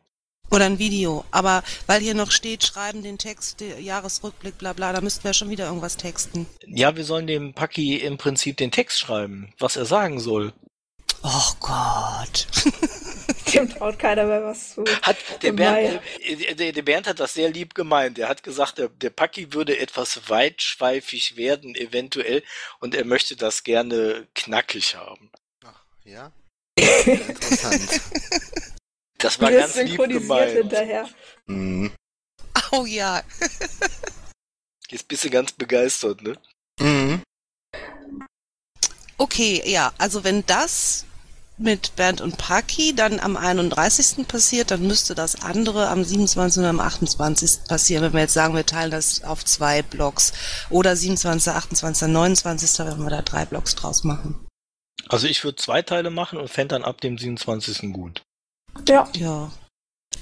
Oder 0.51 0.65
ein 0.65 0.77
Video. 0.79 1.23
Aber 1.31 1.63
weil 1.87 2.01
hier 2.01 2.13
noch 2.15 2.31
steht, 2.31 2.63
schreiben 2.63 3.01
den 3.01 3.17
Text, 3.17 3.59
der 3.61 3.79
Jahresrückblick, 3.79 4.57
bla 4.57 4.73
bla, 4.73 4.91
da 4.93 5.01
müssten 5.01 5.23
wir 5.23 5.33
schon 5.33 5.49
wieder 5.49 5.65
irgendwas 5.67 5.95
texten. 5.97 6.45
Ja, 6.67 6.95
wir 6.95 7.05
sollen 7.05 7.27
dem 7.27 7.53
Paki 7.53 7.95
im 7.97 8.17
Prinzip 8.17 8.57
den 8.57 8.71
Text 8.71 8.99
schreiben, 8.99 9.53
was 9.59 9.77
er 9.77 9.85
sagen 9.85 10.19
soll. 10.19 10.53
Oh 11.23 11.51
Gott. 11.59 12.47
Dem 13.53 13.69
traut 13.69 13.99
keiner 13.99 14.25
mehr 14.25 14.43
was 14.43 14.73
zu. 14.73 14.83
Hat 15.01 15.17
der. 15.41 15.53
Bernd, 15.53 16.01
äh, 16.19 16.55
der, 16.55 16.71
der 16.71 16.81
Bernd 16.81 17.07
hat 17.07 17.19
das 17.19 17.33
sehr 17.33 17.49
lieb 17.49 17.75
gemeint. 17.75 18.17
Er 18.19 18.29
hat 18.29 18.43
gesagt, 18.43 18.77
der, 18.77 18.89
der 18.89 19.09
Paki 19.09 19.53
würde 19.53 19.77
etwas 19.77 20.29
weitschweifig 20.29 21.37
werden, 21.37 21.75
eventuell, 21.75 22.43
und 22.79 22.95
er 22.95 23.05
möchte 23.05 23.35
das 23.35 23.63
gerne 23.63 24.27
knackig 24.35 24.95
haben. 24.95 25.31
Ach, 25.65 25.83
ja? 26.03 26.31
Interessant. 26.75 28.01
Das 29.23 29.39
war 29.39 29.51
ganz 29.51 29.75
lieb 29.75 29.87
synchronisiert 29.87 30.21
gemeint. 30.23 30.51
hinterher. 30.51 31.09
Mhm. 31.45 31.93
Oh 32.71 32.85
ja. 32.85 33.23
Jetzt 34.89 35.07
bist 35.07 35.23
du 35.23 35.29
ganz 35.29 35.53
begeistert, 35.53 36.21
ne? 36.21 36.37
Mhm. 36.77 37.21
Okay, 39.17 39.61
ja, 39.65 39.93
also 39.97 40.25
wenn 40.25 40.45
das 40.45 41.05
mit 41.57 41.95
Bernd 41.95 42.21
und 42.21 42.37
Paki 42.37 42.95
dann 42.95 43.19
am 43.19 43.37
31. 43.37 44.27
passiert, 44.27 44.71
dann 44.71 44.85
müsste 44.85 45.15
das 45.15 45.43
andere 45.43 45.87
am 45.89 46.03
27. 46.03 46.63
und 46.63 46.69
am 46.69 46.79
28. 46.79 47.67
passieren, 47.67 48.03
wenn 48.03 48.13
wir 48.13 48.21
jetzt 48.21 48.33
sagen, 48.33 48.55
wir 48.55 48.65
teilen 48.65 48.91
das 48.91 49.23
auf 49.23 49.45
zwei 49.45 49.81
Blocks. 49.81 50.33
Oder 50.69 50.95
27., 50.95 51.53
28., 51.53 52.07
29., 52.07 52.79
wenn 52.79 53.03
wir 53.03 53.09
da 53.09 53.21
drei 53.21 53.45
Blocks 53.45 53.75
draus 53.75 54.03
machen. 54.03 54.45
Also 55.09 55.27
ich 55.27 55.43
würde 55.43 55.57
zwei 55.57 55.81
Teile 55.81 56.09
machen 56.09 56.39
und 56.39 56.49
fände 56.49 56.75
dann 56.75 56.83
ab 56.83 57.01
dem 57.01 57.17
27. 57.17 57.93
gut. 57.93 58.23
Ja. 58.87 59.07
Ja. 59.15 59.51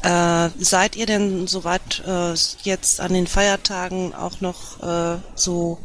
Äh, 0.03 0.49
seid 0.57 0.95
ihr 0.95 1.05
denn 1.05 1.47
soweit 1.47 2.01
äh, 2.05 2.33
jetzt 2.63 2.99
an 2.99 3.13
den 3.13 3.27
Feiertagen 3.27 4.15
auch 4.15 4.41
noch 4.41 4.81
äh, 4.81 5.19
so 5.35 5.79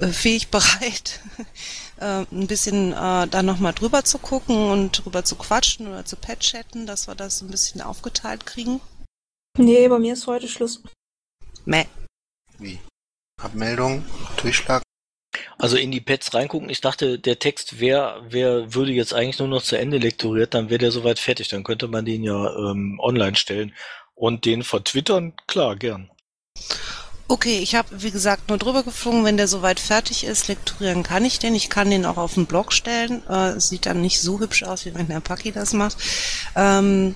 äh, 0.00 0.08
fähig 0.08 0.48
bereit, 0.48 1.20
äh, 2.02 2.26
ein 2.32 2.46
bisschen 2.46 2.92
äh, 2.92 3.28
da 3.28 3.42
nochmal 3.42 3.72
drüber 3.72 4.04
zu 4.04 4.18
gucken 4.18 4.70
und 4.70 5.04
drüber 5.04 5.24
zu 5.24 5.36
quatschen 5.36 5.86
oder 5.86 6.04
zu 6.04 6.16
patchatten, 6.16 6.86
dass 6.86 7.06
wir 7.06 7.14
das 7.14 7.40
ein 7.40 7.50
bisschen 7.50 7.80
aufgeteilt 7.80 8.44
kriegen? 8.44 8.80
Nee, 9.56 9.86
bei 9.88 9.98
mir 9.98 10.14
ist 10.14 10.26
heute 10.26 10.48
Schluss. 10.48 10.82
Meh. 11.64 11.86
Wie? 12.58 12.78
Abmeldung, 13.40 14.04
Durchschlag. 14.36 14.82
Also 15.58 15.76
in 15.76 15.90
die 15.90 16.00
Pads 16.00 16.34
reingucken. 16.34 16.70
Ich 16.70 16.80
dachte, 16.80 17.18
der 17.18 17.38
Text 17.38 17.78
wäre, 17.78 18.22
wär, 18.30 18.74
würde 18.74 18.92
jetzt 18.92 19.14
eigentlich 19.14 19.38
nur 19.38 19.48
noch 19.48 19.62
zu 19.62 19.76
Ende 19.76 19.98
lektoriert, 19.98 20.54
dann 20.54 20.70
wäre 20.70 20.78
der 20.78 20.92
soweit 20.92 21.18
fertig. 21.18 21.48
Dann 21.48 21.64
könnte 21.64 21.88
man 21.88 22.04
den 22.04 22.24
ja 22.24 22.54
ähm, 22.56 22.98
online 23.00 23.36
stellen 23.36 23.74
und 24.14 24.44
den 24.44 24.62
vertwittern. 24.62 25.34
Klar, 25.46 25.76
gern. 25.76 26.10
Okay, 27.32 27.60
ich 27.60 27.74
habe, 27.74 27.88
wie 28.02 28.10
gesagt, 28.10 28.50
nur 28.50 28.58
drüber 28.58 28.82
geflogen, 28.82 29.24
wenn 29.24 29.38
der 29.38 29.48
soweit 29.48 29.80
fertig 29.80 30.26
ist, 30.26 30.48
lektorieren 30.48 31.02
kann 31.02 31.24
ich 31.24 31.38
den. 31.38 31.54
Ich 31.54 31.70
kann 31.70 31.88
den 31.88 32.04
auch 32.04 32.18
auf 32.18 32.34
den 32.34 32.44
Blog 32.44 32.74
stellen. 32.74 33.22
Äh, 33.26 33.52
es 33.52 33.70
sieht 33.70 33.86
dann 33.86 34.02
nicht 34.02 34.20
so 34.20 34.38
hübsch 34.38 34.64
aus, 34.64 34.84
wie 34.84 34.94
wenn 34.94 35.08
der 35.08 35.20
Paki 35.20 35.50
das 35.50 35.72
macht. 35.72 35.96
Ähm, 36.54 37.14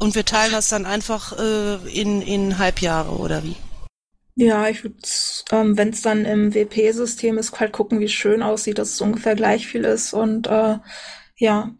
und 0.00 0.16
wir 0.16 0.24
teilen 0.24 0.50
das 0.50 0.70
dann 0.70 0.86
einfach 0.86 1.38
äh, 1.38 1.88
in, 1.88 2.20
in 2.20 2.58
Halbjahre 2.58 3.12
oder 3.12 3.44
wie? 3.44 3.54
Ja, 4.34 4.68
ich 4.68 4.82
würde, 4.82 4.96
ähm, 5.52 5.76
wenn 5.78 5.90
es 5.90 6.02
dann 6.02 6.24
im 6.24 6.52
WP-System 6.52 7.38
ist, 7.38 7.60
halt 7.60 7.70
gucken, 7.70 8.00
wie 8.00 8.08
schön 8.08 8.42
aussieht, 8.42 8.78
dass 8.78 8.94
es 8.94 9.00
ungefähr 9.00 9.36
gleich 9.36 9.68
viel 9.68 9.84
ist. 9.84 10.12
Und 10.12 10.48
äh, 10.48 10.78
ja, 11.36 11.70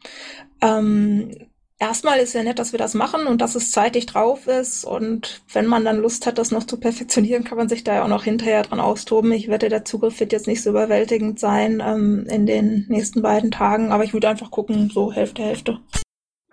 ähm, 0.61 1.49
erstmal 1.79 2.19
ist 2.19 2.35
ja 2.35 2.43
nett, 2.43 2.59
dass 2.59 2.73
wir 2.73 2.79
das 2.79 2.95
machen 2.95 3.27
und 3.27 3.41
dass 3.41 3.55
es 3.55 3.71
zeitig 3.71 4.07
drauf 4.07 4.47
ist. 4.47 4.85
Und 4.85 5.43
wenn 5.53 5.67
man 5.67 5.85
dann 5.85 5.99
Lust 5.99 6.27
hat, 6.27 6.39
das 6.39 6.51
noch 6.51 6.65
zu 6.65 6.79
perfektionieren, 6.79 7.45
kann 7.45 7.59
man 7.59 7.69
sich 7.69 7.85
da 7.85 7.95
ja 7.95 8.05
auch 8.05 8.09
noch 8.09 8.25
hinterher 8.25 8.63
dran 8.63 8.81
austoben. 8.81 9.33
Ich 9.33 9.49
wette, 9.49 9.69
der 9.69 9.85
Zugriff 9.85 10.21
wird 10.21 10.33
jetzt 10.33 10.47
nicht 10.47 10.63
so 10.63 10.71
überwältigend 10.71 11.39
sein 11.39 11.83
ähm, 11.85 12.27
in 12.29 12.47
den 12.47 12.87
nächsten 12.89 13.23
beiden 13.23 13.51
Tagen, 13.51 13.93
aber 13.93 14.05
ich 14.05 14.13
würde 14.13 14.29
einfach 14.29 14.51
gucken, 14.51 14.91
so 14.93 15.13
Hälfte, 15.13 15.43
Hälfte. 15.43 15.81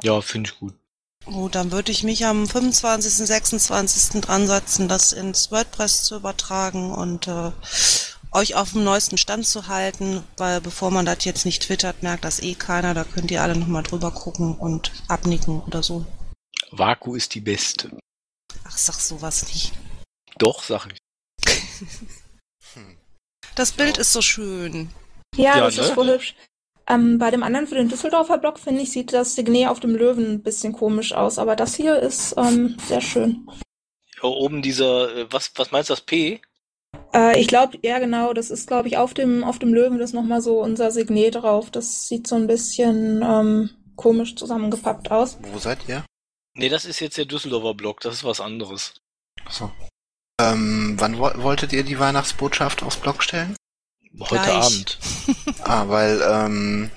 Ja, 0.03 0.21
finde 0.21 0.49
ich 0.49 0.59
gut. 0.59 0.73
Gut, 1.25 1.53
dann 1.53 1.71
würde 1.71 1.91
ich 1.91 2.03
mich 2.03 2.25
am 2.25 2.47
25., 2.47 3.13
26. 3.13 4.21
dran 4.21 4.47
setzen, 4.47 4.87
das 4.87 5.13
ins 5.13 5.51
WordPress 5.51 6.03
zu 6.03 6.15
übertragen 6.15 6.91
und 6.91 7.27
äh, 7.27 7.51
euch 8.31 8.55
auf 8.55 8.71
dem 8.71 8.83
neuesten 8.83 9.17
Stand 9.17 9.45
zu 9.45 9.67
halten, 9.67 10.23
weil 10.37 10.61
bevor 10.61 10.91
man 10.91 11.05
das 11.05 11.25
jetzt 11.25 11.45
nicht 11.45 11.63
twittert, 11.63 12.03
merkt 12.03 12.23
das 12.25 12.41
eh 12.41 12.55
keiner. 12.55 12.93
Da 12.93 13.03
könnt 13.03 13.31
ihr 13.31 13.41
alle 13.41 13.55
nochmal 13.55 13.83
drüber 13.83 14.11
gucken 14.11 14.55
und 14.55 14.91
abnicken 15.07 15.61
oder 15.61 15.83
so. 15.83 16.05
Vaku 16.71 17.15
ist 17.15 17.35
die 17.35 17.41
beste. 17.41 17.91
Ach, 18.63 18.77
sag 18.77 18.95
sowas 18.95 19.45
nicht. 19.47 19.73
Doch, 20.37 20.63
sag 20.63 20.87
ich. 20.87 20.99
Hm. 22.73 22.97
Das 23.55 23.73
Bild 23.73 23.97
ist 23.97 24.13
so 24.13 24.21
schön. 24.21 24.89
Ja, 25.35 25.57
Ja, 25.57 25.65
das 25.65 25.75
ne? 25.75 25.83
ist 25.83 25.97
wohl 25.97 26.07
hübsch. 26.07 26.35
Ähm, 26.87 27.19
bei 27.19 27.31
dem 27.31 27.43
anderen 27.43 27.67
für 27.67 27.75
den 27.75 27.89
Düsseldorfer 27.89 28.37
Blog, 28.37 28.59
finde 28.59 28.81
ich, 28.81 28.91
sieht 28.91 29.11
das 29.11 29.35
Signet 29.35 29.67
auf 29.67 29.81
dem 29.81 29.93
Löwen 29.95 30.25
ein 30.25 30.41
bisschen 30.41 30.71
komisch 30.71 31.11
aus, 31.11 31.37
aber 31.37 31.57
das 31.57 31.75
hier 31.75 31.99
ist 31.99 32.33
ähm, 32.37 32.77
sehr 32.87 33.01
schön. 33.01 33.45
Ja, 34.15 34.29
oben 34.29 34.61
dieser, 34.61 35.15
äh, 35.15 35.27
was, 35.31 35.51
was 35.55 35.71
meinst 35.71 35.89
du, 35.89 35.93
das 35.93 36.01
P? 36.01 36.41
Äh, 37.13 37.39
ich 37.39 37.47
glaube, 37.47 37.77
ja 37.81 37.99
genau, 37.99 38.33
das 38.33 38.51
ist, 38.51 38.67
glaube 38.67 38.87
ich, 38.87 38.97
auf 38.97 39.13
dem, 39.13 39.43
auf 39.43 39.59
dem 39.59 39.73
Löwen 39.73 39.99
ist 39.99 40.13
nochmal 40.13 40.41
so 40.41 40.61
unser 40.61 40.91
Signet 40.91 41.35
drauf. 41.35 41.69
Das 41.71 42.07
sieht 42.07 42.27
so 42.27 42.35
ein 42.35 42.47
bisschen 42.47 43.21
ähm, 43.23 43.69
komisch 43.95 44.35
zusammengepappt 44.35 45.11
aus. 45.11 45.37
Wo 45.41 45.59
seid 45.59 45.79
ihr? 45.87 46.05
Nee, 46.53 46.69
das 46.69 46.85
ist 46.85 46.99
jetzt 46.99 47.17
der 47.17 47.25
Düsseldorfer 47.25 47.73
Block, 47.73 48.01
das 48.01 48.15
ist 48.15 48.23
was 48.23 48.41
anderes. 48.41 48.93
Achso. 49.45 49.71
Ähm, 50.39 50.95
wann 50.97 51.17
wo 51.17 51.31
wolltet 51.43 51.71
ihr 51.73 51.83
die 51.83 51.99
Weihnachtsbotschaft 51.99 52.83
aufs 52.83 52.97
Blog 52.97 53.23
stellen? 53.23 53.55
Heute 54.19 54.35
Gleich. 54.35 54.65
Abend. 54.65 54.99
Ah, 55.63 55.87
weil 55.87 56.21
ähm, 56.27 56.91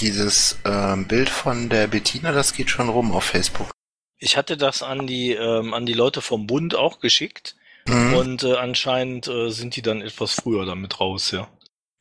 dieses 0.00 0.58
ähm, 0.64 1.06
Bild 1.06 1.30
von 1.30 1.68
der 1.68 1.86
Bettina, 1.86 2.32
das 2.32 2.52
geht 2.52 2.68
schon 2.68 2.88
rum 2.88 3.12
auf 3.12 3.24
Facebook. 3.24 3.70
Ich 4.18 4.36
hatte 4.36 4.56
das 4.56 4.82
an 4.82 5.06
die, 5.06 5.32
ähm, 5.32 5.72
an 5.72 5.86
die 5.86 5.94
Leute 5.94 6.20
vom 6.20 6.46
Bund 6.46 6.74
auch 6.74 6.98
geschickt 6.98 7.54
Mhm. 7.88 8.14
und 8.14 8.42
äh, 8.44 8.56
anscheinend 8.56 9.28
äh, 9.28 9.50
sind 9.50 9.76
die 9.76 9.82
dann 9.82 10.02
etwas 10.02 10.32
früher 10.32 10.64
damit 10.66 11.00
raus, 11.00 11.30
ja. 11.30 11.48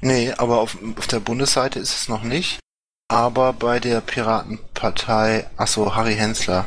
Nee, 0.02 0.32
aber 0.32 0.60
auf, 0.60 0.78
auf 0.98 1.08
der 1.08 1.20
Bundesseite 1.20 1.80
ist 1.80 1.96
es 1.96 2.08
noch 2.10 2.24
nicht. 2.24 2.60
Aber 3.08 3.54
bei 3.54 3.80
der 3.80 4.02
Piratenpartei, 4.02 5.50
achso, 5.58 5.96
Harry 5.96 6.16
Hensler. 6.16 6.66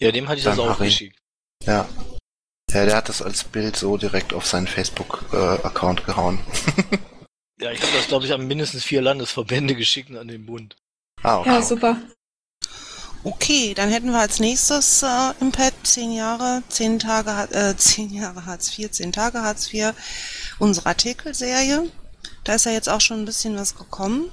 Ja, 0.00 0.12
dem 0.12 0.28
hatte 0.28 0.38
ich 0.38 0.44
das 0.44 0.56
Dann 0.56 0.66
auch 0.68 0.78
Harry. 0.78 0.88
geschickt. 0.88 1.18
Ja. 1.64 1.88
Ja, 2.70 2.84
der 2.86 2.96
hat 2.96 3.08
das 3.08 3.20
als 3.22 3.42
Bild 3.44 3.76
so 3.76 3.96
direkt 3.96 4.32
auf 4.32 4.46
seinen 4.46 4.68
Facebook-Account 4.68 6.04
gehauen. 6.06 6.38
Ja, 7.62 7.70
ich 7.72 7.82
habe 7.82 7.92
das, 7.92 8.08
glaube 8.08 8.24
ich, 8.24 8.32
an 8.32 8.46
mindestens 8.46 8.84
vier 8.84 9.02
Landesverbände 9.02 9.74
geschickt 9.76 10.08
und 10.08 10.16
an 10.16 10.28
den 10.28 10.46
Bund. 10.46 10.76
ah, 11.22 11.40
okay. 11.40 11.48
Ja, 11.50 11.60
super. 11.60 11.98
Okay, 13.22 13.74
dann 13.74 13.90
hätten 13.90 14.10
wir 14.12 14.18
als 14.18 14.40
nächstes 14.40 15.02
äh, 15.02 15.32
im 15.40 15.52
Pad 15.52 15.74
zehn 15.82 16.10
Jahre, 16.12 16.62
zehn 16.68 16.98
Tage, 16.98 17.30
Har- 17.36 17.52
äh, 17.54 17.76
zehn 17.78 18.10
Jahre 18.12 18.46
Hartz 18.46 18.78
IV, 18.78 18.90
zehn 18.90 19.12
Tage 19.12 19.42
Hartz 19.42 19.72
IV, 19.72 19.92
unsere 20.58 20.86
Artikelserie. 20.86 21.90
Da 22.44 22.54
ist 22.54 22.64
ja 22.64 22.72
jetzt 22.72 22.88
auch 22.88 23.00
schon 23.02 23.18
ein 23.20 23.24
bisschen 23.26 23.56
was 23.56 23.76
gekommen. 23.76 24.30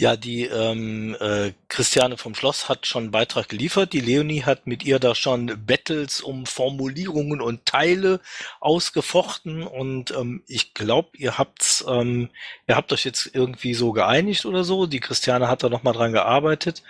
Ja, 0.00 0.16
die 0.16 0.44
ähm, 0.44 1.16
äh, 1.18 1.52
Christiane 1.68 2.16
vom 2.16 2.34
Schloss 2.36 2.68
hat 2.68 2.86
schon 2.86 3.04
einen 3.04 3.10
Beitrag 3.10 3.48
geliefert. 3.48 3.92
Die 3.92 4.00
Leonie 4.00 4.42
hat 4.44 4.66
mit 4.68 4.84
ihr 4.84 5.00
da 5.00 5.16
schon 5.16 5.64
Battles 5.66 6.20
um 6.20 6.46
Formulierungen 6.46 7.40
und 7.40 7.66
Teile 7.66 8.20
ausgefochten 8.60 9.64
und 9.64 10.12
ähm, 10.12 10.44
ich 10.46 10.72
glaube, 10.74 11.10
ihr 11.18 11.36
habt's, 11.38 11.84
ähm, 11.88 12.30
ihr 12.68 12.76
habt 12.76 12.92
euch 12.92 13.04
jetzt 13.04 13.30
irgendwie 13.32 13.74
so 13.74 13.90
geeinigt 13.92 14.46
oder 14.46 14.62
so. 14.62 14.86
Die 14.86 15.00
Christiane 15.00 15.48
hat 15.48 15.64
da 15.64 15.68
noch 15.68 15.82
mal 15.82 15.92
dran 15.92 16.12
gearbeitet 16.12 16.84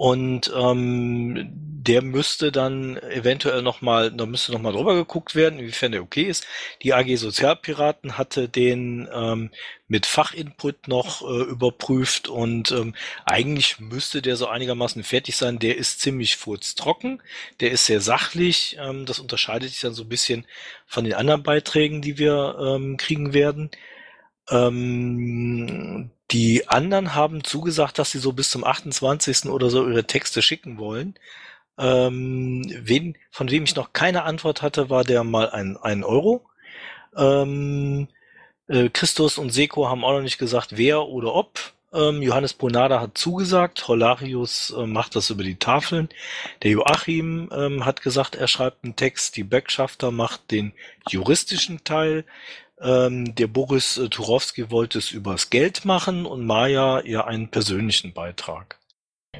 und 0.00 0.50
ähm, 0.56 1.50
der 1.52 2.00
müsste 2.00 2.50
dann 2.50 2.96
eventuell 2.96 3.60
noch 3.60 3.82
mal, 3.82 4.10
da 4.10 4.24
müsste 4.24 4.50
noch 4.50 4.62
mal 4.62 4.72
drüber 4.72 4.94
geguckt 4.94 5.34
werden, 5.34 5.58
inwiefern 5.58 5.92
der 5.92 6.00
okay 6.00 6.22
ist. 6.22 6.46
Die 6.82 6.94
AG 6.94 7.16
Sozialpiraten 7.16 8.16
hatte 8.16 8.48
den 8.48 9.10
ähm, 9.12 9.50
mit 9.88 10.06
Fachinput 10.06 10.88
noch 10.88 11.20
äh, 11.20 11.42
überprüft 11.42 12.28
und 12.28 12.70
ähm, 12.70 12.94
eigentlich 13.26 13.78
müsste 13.78 14.22
der 14.22 14.36
so 14.36 14.46
einigermaßen 14.46 15.04
fertig 15.04 15.36
sein. 15.36 15.58
Der 15.58 15.76
ist 15.76 16.00
ziemlich 16.00 16.38
furztrocken, 16.38 17.22
der 17.60 17.70
ist 17.70 17.84
sehr 17.84 18.00
sachlich. 18.00 18.78
Ähm, 18.80 19.04
das 19.04 19.18
unterscheidet 19.18 19.68
sich 19.68 19.80
dann 19.80 19.92
so 19.92 20.04
ein 20.04 20.08
bisschen 20.08 20.46
von 20.86 21.04
den 21.04 21.12
anderen 21.12 21.42
Beiträgen, 21.42 22.00
die 22.00 22.16
wir 22.16 22.56
ähm, 22.58 22.96
kriegen 22.96 23.34
werden. 23.34 23.70
Ähm, 24.50 26.10
die 26.30 26.68
anderen 26.68 27.14
haben 27.14 27.44
zugesagt, 27.44 27.98
dass 27.98 28.10
sie 28.10 28.18
so 28.18 28.32
bis 28.32 28.50
zum 28.50 28.64
28. 28.64 29.46
oder 29.46 29.70
so 29.70 29.88
ihre 29.88 30.04
Texte 30.04 30.42
schicken 30.42 30.78
wollen. 30.78 31.14
Ähm, 31.78 32.62
wen, 32.82 33.16
von 33.30 33.50
wem 33.50 33.64
ich 33.64 33.74
noch 33.76 33.92
keine 33.92 34.24
Antwort 34.24 34.62
hatte, 34.62 34.90
war 34.90 35.04
der 35.04 35.24
mal 35.24 35.50
ein, 35.50 35.76
ein 35.78 36.04
Euro. 36.04 36.46
Ähm, 37.16 38.08
äh, 38.68 38.88
Christus 38.90 39.38
und 39.38 39.50
Seko 39.50 39.88
haben 39.88 40.04
auch 40.04 40.12
noch 40.12 40.22
nicht 40.22 40.38
gesagt, 40.38 40.76
wer 40.76 41.06
oder 41.06 41.34
ob. 41.34 41.58
Ähm, 41.92 42.22
Johannes 42.22 42.52
Bonada 42.54 43.00
hat 43.00 43.18
zugesagt, 43.18 43.88
Holarius 43.88 44.70
äh, 44.76 44.86
macht 44.86 45.16
das 45.16 45.30
über 45.30 45.42
die 45.42 45.56
Tafeln. 45.58 46.08
Der 46.62 46.70
Joachim 46.72 47.50
ähm, 47.52 47.84
hat 47.84 48.02
gesagt, 48.02 48.36
er 48.36 48.46
schreibt 48.46 48.84
einen 48.84 48.94
Text, 48.94 49.36
die 49.36 49.42
Beckschafter 49.42 50.12
macht 50.12 50.52
den 50.52 50.72
juristischen 51.08 51.82
Teil. 51.82 52.24
Ähm, 52.82 53.34
der 53.34 53.46
Boris 53.46 53.98
äh, 53.98 54.08
Turowski 54.08 54.70
wollte 54.70 54.98
es 54.98 55.10
übers 55.10 55.50
Geld 55.50 55.84
machen 55.84 56.24
und 56.26 56.46
Maja 56.46 57.00
eher 57.00 57.26
einen 57.26 57.48
persönlichen 57.48 58.12
Beitrag. 58.12 58.78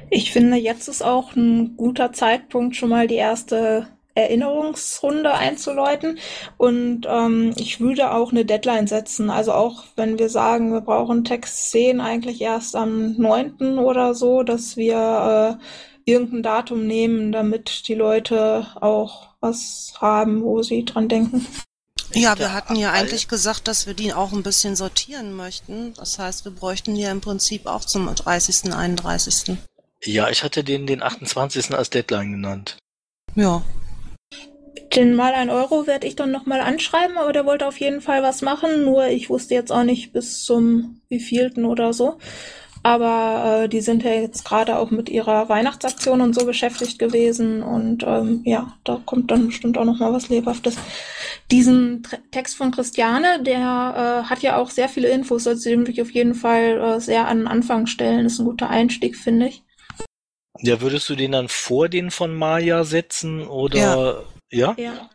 Ich 0.09 0.31
finde, 0.31 0.57
jetzt 0.57 0.87
ist 0.87 1.01
auch 1.01 1.35
ein 1.35 1.75
guter 1.77 2.13
Zeitpunkt, 2.13 2.75
schon 2.75 2.89
mal 2.89 3.07
die 3.07 3.15
erste 3.15 3.87
Erinnerungsrunde 4.13 5.33
einzuläuten. 5.33 6.19
Und 6.57 7.07
ähm, 7.09 7.53
ich 7.57 7.79
würde 7.79 8.13
auch 8.13 8.31
eine 8.31 8.45
Deadline 8.45 8.87
setzen. 8.87 9.29
Also 9.29 9.53
auch 9.53 9.85
wenn 9.95 10.19
wir 10.19 10.29
sagen, 10.29 10.73
wir 10.73 10.81
brauchen 10.81 11.23
Text 11.23 11.71
10 11.71 12.01
eigentlich 12.01 12.41
erst 12.41 12.75
am 12.75 13.13
9. 13.17 13.79
oder 13.79 14.13
so, 14.13 14.43
dass 14.43 14.77
wir 14.77 15.59
äh, 15.59 16.11
irgendein 16.11 16.43
Datum 16.43 16.85
nehmen, 16.85 17.31
damit 17.31 17.87
die 17.87 17.95
Leute 17.95 18.67
auch 18.81 19.29
was 19.39 19.93
haben, 19.99 20.43
wo 20.43 20.61
sie 20.61 20.85
dran 20.85 21.07
denken. 21.07 21.47
Ja, 22.13 22.37
wir 22.37 22.53
hatten 22.53 22.75
ja 22.75 22.91
eigentlich 22.91 23.27
gesagt, 23.27 23.67
dass 23.67 23.87
wir 23.87 23.93
die 23.93 24.13
auch 24.13 24.31
ein 24.31 24.43
bisschen 24.43 24.75
sortieren 24.75 25.33
möchten. 25.33 25.93
Das 25.93 26.19
heißt, 26.19 26.45
wir 26.45 26.51
bräuchten 26.51 26.95
die 26.95 27.01
ja 27.01 27.11
im 27.11 27.21
Prinzip 27.21 27.65
auch 27.65 27.85
zum 27.85 28.13
30., 28.13 28.73
31. 28.73 29.57
Ja, 30.03 30.29
ich 30.29 30.43
hatte 30.43 30.63
den, 30.63 30.87
den 30.87 31.01
28. 31.01 31.73
als 31.73 31.89
Deadline 31.89 32.31
genannt. 32.31 32.77
Ja. 33.35 33.63
Den 34.95 35.15
mal 35.15 35.33
ein 35.33 35.49
Euro 35.49 35.87
werde 35.87 36.07
ich 36.07 36.15
dann 36.15 36.31
nochmal 36.31 36.59
anschreiben, 36.59 37.17
aber 37.17 37.31
der 37.31 37.45
wollte 37.45 37.67
auf 37.67 37.79
jeden 37.79 38.01
Fall 38.01 38.23
was 38.23 38.41
machen, 38.41 38.83
nur 38.83 39.07
ich 39.07 39.29
wusste 39.29 39.53
jetzt 39.53 39.71
auch 39.71 39.83
nicht 39.83 40.11
bis 40.11 40.43
zum 40.43 41.01
wievielten 41.07 41.63
oder 41.65 41.93
so. 41.93 42.17
Aber 42.83 43.63
äh, 43.63 43.69
die 43.69 43.81
sind 43.81 44.03
ja 44.03 44.11
jetzt 44.11 44.43
gerade 44.43 44.77
auch 44.79 44.89
mit 44.89 45.07
ihrer 45.07 45.49
Weihnachtsaktion 45.49 46.19
und 46.19 46.33
so 46.33 46.45
beschäftigt 46.45 46.97
gewesen 46.97 47.61
und 47.61 48.03
ähm, 48.03 48.41
ja, 48.43 48.73
da 48.83 48.99
kommt 49.05 49.29
dann 49.29 49.47
bestimmt 49.47 49.77
auch 49.77 49.85
nochmal 49.85 50.13
was 50.13 50.29
Lebhaftes. 50.29 50.75
Diesen 51.51 52.07
Text 52.31 52.55
von 52.55 52.71
Christiane, 52.71 53.43
der 53.43 54.23
äh, 54.25 54.29
hat 54.29 54.41
ja 54.41 54.57
auch 54.57 54.69
sehr 54.69 54.87
viele 54.87 55.09
Infos, 55.09 55.45
also 55.45 55.69
den 55.69 55.81
würde 55.81 55.91
ich 55.91 56.01
auf 56.01 56.11
jeden 56.11 56.33
Fall 56.33 56.79
äh, 56.79 56.99
sehr 57.01 57.27
an 57.27 57.39
den 57.39 57.47
Anfang 57.47 57.87
stellen. 57.87 58.23
Das 58.23 58.33
ist 58.33 58.39
ein 58.39 58.45
guter 58.45 58.69
Einstieg, 58.69 59.17
finde 59.17 59.47
ich. 59.47 59.63
Ja, 60.59 60.79
würdest 60.79 61.09
du 61.09 61.15
den 61.15 61.33
dann 61.33 61.49
vor 61.49 61.89
den 61.89 62.11
von 62.11 62.35
Maya 62.35 62.83
setzen 62.83 63.47
oder 63.47 64.25
ja? 64.49 64.75
Ja. 64.77 64.83
ja. 64.83 65.09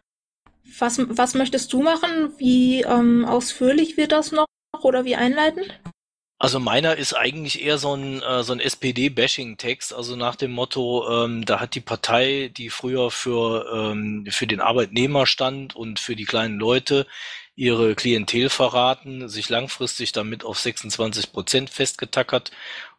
Was, 0.78 0.98
was 0.98 1.34
möchtest 1.34 1.72
du 1.72 1.82
machen? 1.82 2.32
Wie 2.38 2.82
ähm, 2.82 3.24
ausführlich 3.24 3.96
wird 3.96 4.12
das 4.12 4.32
noch 4.32 4.46
oder 4.82 5.04
wie 5.04 5.16
einleitend? 5.16 5.80
Also 6.38 6.60
meiner 6.60 6.96
ist 6.96 7.14
eigentlich 7.14 7.62
eher 7.62 7.78
so 7.78 7.94
ein, 7.94 8.22
äh, 8.22 8.42
so 8.42 8.52
ein 8.52 8.60
SPD-Bashing-Text, 8.60 9.94
also 9.94 10.16
nach 10.16 10.36
dem 10.36 10.52
Motto, 10.52 11.24
ähm, 11.24 11.46
da 11.46 11.60
hat 11.60 11.74
die 11.74 11.80
Partei, 11.80 12.50
die 12.54 12.68
früher 12.68 13.10
für, 13.10 13.66
ähm, 13.72 14.26
für 14.30 14.46
den 14.46 14.60
Arbeitnehmer 14.60 15.26
stand 15.26 15.74
und 15.74 15.98
für 15.98 16.14
die 16.14 16.26
kleinen 16.26 16.58
Leute, 16.58 17.06
ihre 17.54 17.94
Klientel 17.94 18.50
verraten, 18.50 19.28
sich 19.30 19.48
langfristig 19.48 20.12
damit 20.12 20.44
auf 20.44 20.58
26 20.58 21.32
Prozent 21.32 21.70
festgetackert. 21.70 22.50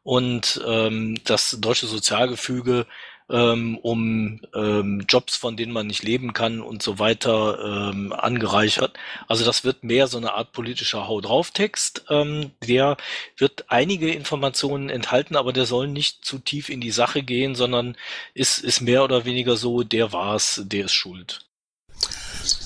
Und 0.04 0.62
ähm, 0.66 1.20
das 1.26 1.58
deutsche 1.62 1.86
Sozialgefüge 1.86 2.88
ähm, 3.30 3.78
um 3.78 4.42
ähm, 4.56 5.06
Jobs, 5.08 5.36
von 5.36 5.58
denen 5.58 5.74
man 5.74 5.88
nicht 5.88 6.04
leben 6.04 6.34
kann 6.34 6.62
und 6.62 6.82
so 6.82 7.00
weiter 7.00 7.92
ähm, 7.92 8.14
angereichert. 8.14 8.98
Also 9.28 9.46
das 9.46 9.64
wird 9.64 9.84
mehr 9.84 10.08
so 10.08 10.18
eine 10.18 10.34
Art 10.34 10.52
politischer 10.52 11.08
Hau 11.08 11.22
drauf 11.22 11.52
Text. 11.52 12.06
Ähm, 12.10 12.52
der 12.66 12.98
wird 13.38 13.66
einige 13.70 14.12
Informationen 14.12 14.90
enthalten, 14.90 15.36
aber 15.36 15.54
der 15.54 15.66
soll 15.66 15.88
nicht 15.88 16.24
zu 16.24 16.40
tief 16.40 16.70
in 16.70 16.82
die 16.82 16.92
Sache 16.92 17.24
gehen, 17.24 17.56
sondern 17.56 17.98
ist, 18.34 18.60
ist 18.60 18.82
mehr 18.82 19.04
oder 19.04 19.26
weniger 19.26 19.58
so, 19.58 19.84
der 19.84 20.14
war's, 20.14 20.62
der 20.66 20.86
ist 20.86 20.94
schuld. 20.94 21.42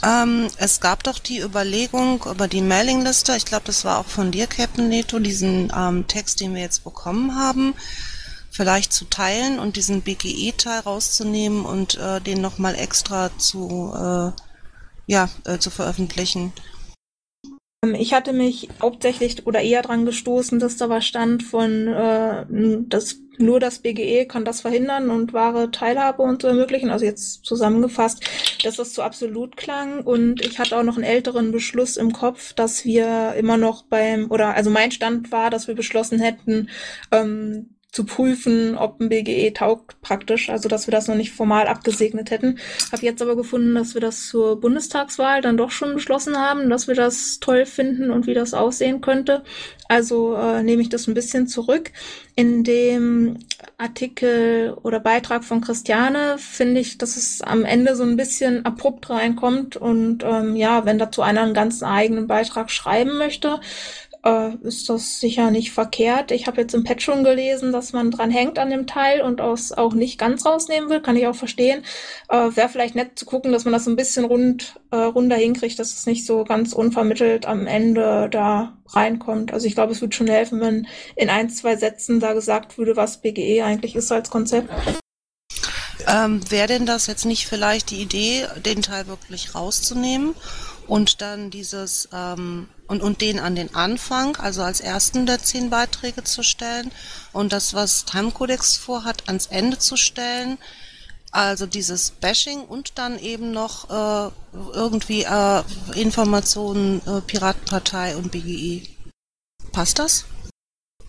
Ähm, 0.04 0.48
es 0.58 0.80
gab 0.80 1.04
doch 1.04 1.18
die 1.18 1.40
Überlegung 1.40 2.24
über 2.30 2.48
die 2.48 2.62
Mailingliste, 2.62 3.36
ich 3.36 3.46
glaube, 3.46 3.64
das 3.66 3.86
war 3.86 4.00
auch 4.00 4.06
von 4.06 4.32
dir, 4.32 4.48
Captain 4.48 4.90
Neto, 4.90 5.20
diesen 5.20 5.72
ähm, 5.76 6.08
Text, 6.08 6.42
den 6.42 6.54
wir 6.54 6.62
jetzt 6.62 6.84
bekommen 6.84 7.36
haben, 7.36 7.74
vielleicht 8.62 8.94
zu 8.94 9.06
teilen 9.06 9.58
und 9.58 9.76
diesen 9.76 10.04
BGE-Teil 10.04 10.82
rauszunehmen 10.82 11.66
und 11.66 11.98
äh, 11.98 12.22
den 12.22 12.42
nochmal 12.42 12.76
extra 12.76 13.36
zu, 13.40 13.92
äh, 13.92 14.40
ja, 15.08 15.30
äh, 15.46 15.58
zu 15.58 15.72
veröffentlichen. 15.72 16.54
Ähm, 17.84 17.96
ich 17.96 18.14
hatte 18.14 18.34
mich 18.34 18.70
hauptsächlich 18.80 19.48
oder 19.48 19.62
eher 19.62 19.82
dran 19.82 20.06
gestoßen, 20.06 20.60
dass 20.60 20.78
da 20.78 20.90
was 20.90 21.08
stand 21.08 21.42
von, 21.42 21.88
äh, 21.88 22.46
dass 22.88 23.16
nur 23.40 23.60
das 23.60 23.80
BGE 23.80 24.28
kann 24.28 24.46
das 24.46 24.62
verhindern 24.62 25.10
und 25.10 25.34
wahre 25.34 25.72
Teilhabe 25.72 26.22
und 26.22 26.44
so 26.44 26.48
ermöglichen. 26.48 26.92
Also 26.92 27.06
jetzt 27.06 27.44
zusammengefasst, 27.44 28.24
dass 28.64 28.76
das 28.76 28.94
zu 28.94 29.02
absolut 29.02 29.58
klang. 29.58 30.04
Und 30.04 30.46
ich 30.46 30.60
hatte 30.60 30.78
auch 30.78 30.84
noch 30.84 30.98
einen 30.98 31.04
älteren 31.04 31.52
Beschluss 31.52 31.98
im 31.98 32.14
Kopf, 32.14 32.54
dass 32.54 32.86
wir 32.86 33.34
immer 33.34 33.58
noch 33.58 33.86
beim, 33.86 34.30
oder 34.30 34.54
also 34.54 34.70
mein 34.70 34.92
Stand 34.92 35.32
war, 35.32 35.50
dass 35.50 35.68
wir 35.68 35.74
beschlossen 35.74 36.20
hätten, 36.20 36.70
ähm, 37.12 37.72
zu 37.92 38.06
prüfen, 38.06 38.78
ob 38.78 39.02
ein 39.02 39.10
BGE 39.10 39.52
taugt 39.54 40.02
praktisch, 40.02 40.50
also 40.50 40.70
dass 40.70 40.88
wir 40.88 40.94
das 40.94 41.10
noch 41.10 41.16
nicht 41.16 41.34
formal 41.34 41.68
abgesegnet 41.68 42.32
hätten. 42.32 42.58
Habe 42.90 43.06
jetzt 43.06 43.22
aber 43.22 43.36
gefunden, 43.36 43.76
dass 43.76 43.94
wir 43.96 44.02
das 44.02 44.28
zur 44.28 44.62
Bundestagswahl 44.62 45.42
dann 45.42 45.58
doch 45.58 45.72
schon 45.72 45.94
beschlossen 45.96 46.38
haben, 46.38 46.70
dass 46.70 46.88
wir 46.88 46.96
das 46.96 47.40
toll 47.42 47.66
finden 47.66 48.10
und 48.10 48.28
wie 48.28 48.34
das 48.34 48.54
aussehen 48.54 49.02
könnte. 49.02 49.44
Also 49.90 50.36
äh, 50.36 50.64
nehme 50.64 50.82
ich 50.82 50.88
das 50.88 51.08
ein 51.08 51.14
bisschen 51.14 51.48
zurück. 51.48 51.92
In 52.36 52.64
dem 52.64 53.40
Artikel 53.78 54.74
oder 54.84 55.02
Beitrag 55.02 55.44
von 55.44 55.60
Christiane 55.60 56.38
finde 56.38 56.80
ich, 56.80 56.98
dass 56.98 57.18
es 57.18 57.42
am 57.42 57.66
Ende 57.66 57.98
so 57.98 58.04
ein 58.04 58.16
bisschen 58.16 58.66
abrupt 58.66 59.10
reinkommt 59.10 59.76
und 59.76 60.24
ähm, 60.24 60.56
ja, 60.56 60.86
wenn 60.86 60.98
dazu 60.98 61.24
einer 61.24 61.42
einen 61.42 61.54
ganzen 61.54 61.84
eigenen 61.84 62.28
Beitrag 62.28 62.72
schreiben 62.72 63.18
möchte, 63.18 63.60
äh, 64.24 64.56
ist 64.64 64.90
das 64.90 65.20
sicher 65.20 65.52
nicht 65.52 65.72
verkehrt. 65.72 66.32
Ich 66.32 66.48
habe 66.48 66.62
jetzt 66.62 66.74
im 66.74 66.84
Pad 66.84 67.02
schon 67.02 67.24
gelesen, 67.24 67.72
dass 67.72 67.94
man 67.94 68.12
dran 68.12 68.32
hängt 68.32 68.60
an 68.60 68.70
dem 68.70 68.88
Teil 68.88 69.22
und 69.22 69.42
aus 69.42 69.72
auch 69.72 69.94
nicht 69.94 70.18
ganz 70.18 70.46
rausnehmen 70.46 70.90
will. 70.90 71.02
Kann 71.02 71.18
ich 71.18 71.28
auch 71.28 71.36
verstehen. 71.36 71.84
Äh, 72.30 72.56
Wäre 72.56 72.70
vielleicht 72.70 72.96
nett 72.96 73.18
zu 73.18 73.26
gucken, 73.26 73.52
dass 73.52 73.66
man 73.66 73.74
das 73.74 73.88
ein 73.88 73.96
bisschen 73.96 74.26
rund 74.26 74.80
äh, 74.92 74.98
runder 74.98 75.36
hinkriegt, 75.36 75.80
dass 75.80 75.94
es 75.94 76.06
nicht 76.06 76.26
so 76.26 76.44
ganz 76.44 76.74
unvermittelt 76.74 77.46
am 77.46 77.68
Ende 77.68 78.30
da 78.30 78.78
reinkommt. 78.90 79.54
Also 79.54 79.68
ich 79.68 79.76
glaube, 79.76 79.94
es 79.94 80.02
würde 80.02 80.16
schon 80.16 80.28
helfen, 80.28 80.60
wenn 80.62 80.88
in 81.16 81.30
ein, 81.30 81.50
zwei 81.50 81.76
Sätzen 81.76 82.20
da 82.20 82.34
gesagt 82.34 82.78
würde, 82.78 82.96
was 82.96 83.22
BGE 83.22 83.64
eigentlich 83.64 83.96
ist 83.96 84.12
als 84.12 84.30
Konzept. 84.30 84.70
Ähm, 86.08 86.42
Wäre 86.50 86.68
denn 86.68 86.86
das 86.86 87.08
jetzt 87.08 87.26
nicht 87.26 87.48
vielleicht 87.48 87.92
die 87.92 88.02
Idee, 88.02 88.48
den 88.66 88.82
Teil 88.82 89.08
wirklich 89.08 89.56
rauszunehmen 89.56 90.36
und 90.88 91.22
dann 91.22 91.52
dieses 91.52 92.10
ähm, 92.14 92.68
und, 92.92 93.02
und 93.02 93.22
den 93.22 93.40
an 93.40 93.56
den 93.56 93.74
Anfang, 93.74 94.36
also 94.36 94.64
als 94.64 94.82
ersten 94.82 95.26
der 95.26 95.40
zehn 95.40 95.70
Beiträge 95.70 96.26
zu 96.26 96.44
stellen 96.44 96.92
und 97.32 97.54
das, 97.54 97.74
was 97.74 98.04
Timecodex 98.04 98.76
vorhat, 98.76 99.30
ans 99.30 99.46
Ende 99.46 99.78
zu 99.78 99.96
stellen. 99.96 100.58
Also 101.32 101.68
dieses 101.68 102.12
Bashing 102.12 102.60
und 102.66 102.98
dann 102.98 103.18
eben 103.18 103.52
noch 103.52 103.90
äh, 103.90 104.32
irgendwie 104.74 105.24
äh, 105.24 105.64
Informationen 105.96 107.02
äh, 107.08 107.22
Piratenpartei 107.22 108.18
und 108.18 108.30
BGE. 108.34 108.90
Passt 109.72 109.98
das? 109.98 110.26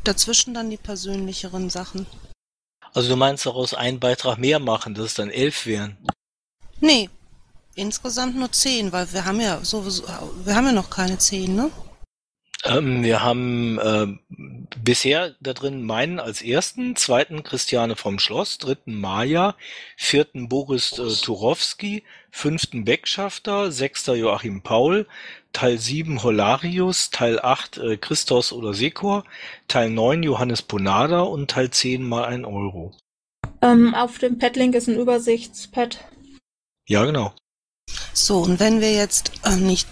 Dazwischen 0.04 0.54
dann 0.54 0.70
die 0.70 0.76
persönlicheren 0.76 1.68
Sachen. 1.68 2.06
Also 2.94 3.08
du 3.08 3.16
meinst 3.16 3.44
daraus 3.44 3.74
einen 3.74 3.98
Beitrag 3.98 4.38
mehr 4.38 4.60
machen, 4.60 4.94
dass 4.94 5.06
es 5.06 5.14
dann 5.14 5.30
elf 5.30 5.66
wären? 5.66 5.98
Nee, 6.78 7.10
Insgesamt 7.74 8.36
nur 8.36 8.52
zehn, 8.52 8.92
weil 8.92 9.12
wir 9.12 9.24
haben 9.24 9.40
ja 9.40 9.64
sowieso, 9.64 10.04
wir 10.44 10.54
haben 10.54 10.66
ja 10.66 10.72
noch 10.72 10.90
keine 10.90 11.18
zehn, 11.18 11.54
ne? 11.54 11.70
Ähm, 12.64 13.02
wir 13.02 13.22
haben 13.22 13.78
äh, 13.78 14.06
bisher 14.80 15.34
da 15.40 15.52
drin 15.52 15.82
meinen 15.82 16.20
als 16.20 16.42
ersten, 16.42 16.94
zweiten 16.94 17.42
Christiane 17.42 17.96
vom 17.96 18.20
Schloss, 18.20 18.58
dritten 18.58 19.00
Maja, 19.00 19.56
vierten 19.96 20.48
Boris 20.48 20.92
äh, 20.92 21.08
Turowski, 21.08 22.04
fünften 22.30 22.84
Beckschafter, 22.84 23.72
sechster 23.72 24.14
Joachim 24.14 24.62
Paul, 24.62 25.08
Teil 25.52 25.78
sieben 25.78 26.22
Holarius, 26.22 27.10
Teil 27.10 27.40
acht 27.40 27.78
äh, 27.78 27.96
Christos 27.96 28.52
oder 28.52 28.74
Sekor, 28.74 29.24
Teil 29.66 29.90
neun 29.90 30.22
Johannes 30.22 30.62
Ponada 30.62 31.22
und 31.22 31.50
Teil 31.50 31.70
zehn 31.70 32.08
mal 32.08 32.24
ein 32.26 32.44
Euro. 32.44 32.92
Ähm, 33.60 33.94
auf 33.94 34.18
dem 34.18 34.38
Padlink 34.38 34.76
ist 34.76 34.88
ein 34.88 34.98
Übersichtspad. 34.98 35.98
Ja, 36.86 37.04
genau. 37.04 37.34
So, 38.14 38.38
und 38.40 38.60
wenn 38.60 38.80
wir 38.80 38.92
jetzt 38.92 39.32
äh, 39.44 39.56
nicht 39.56 39.88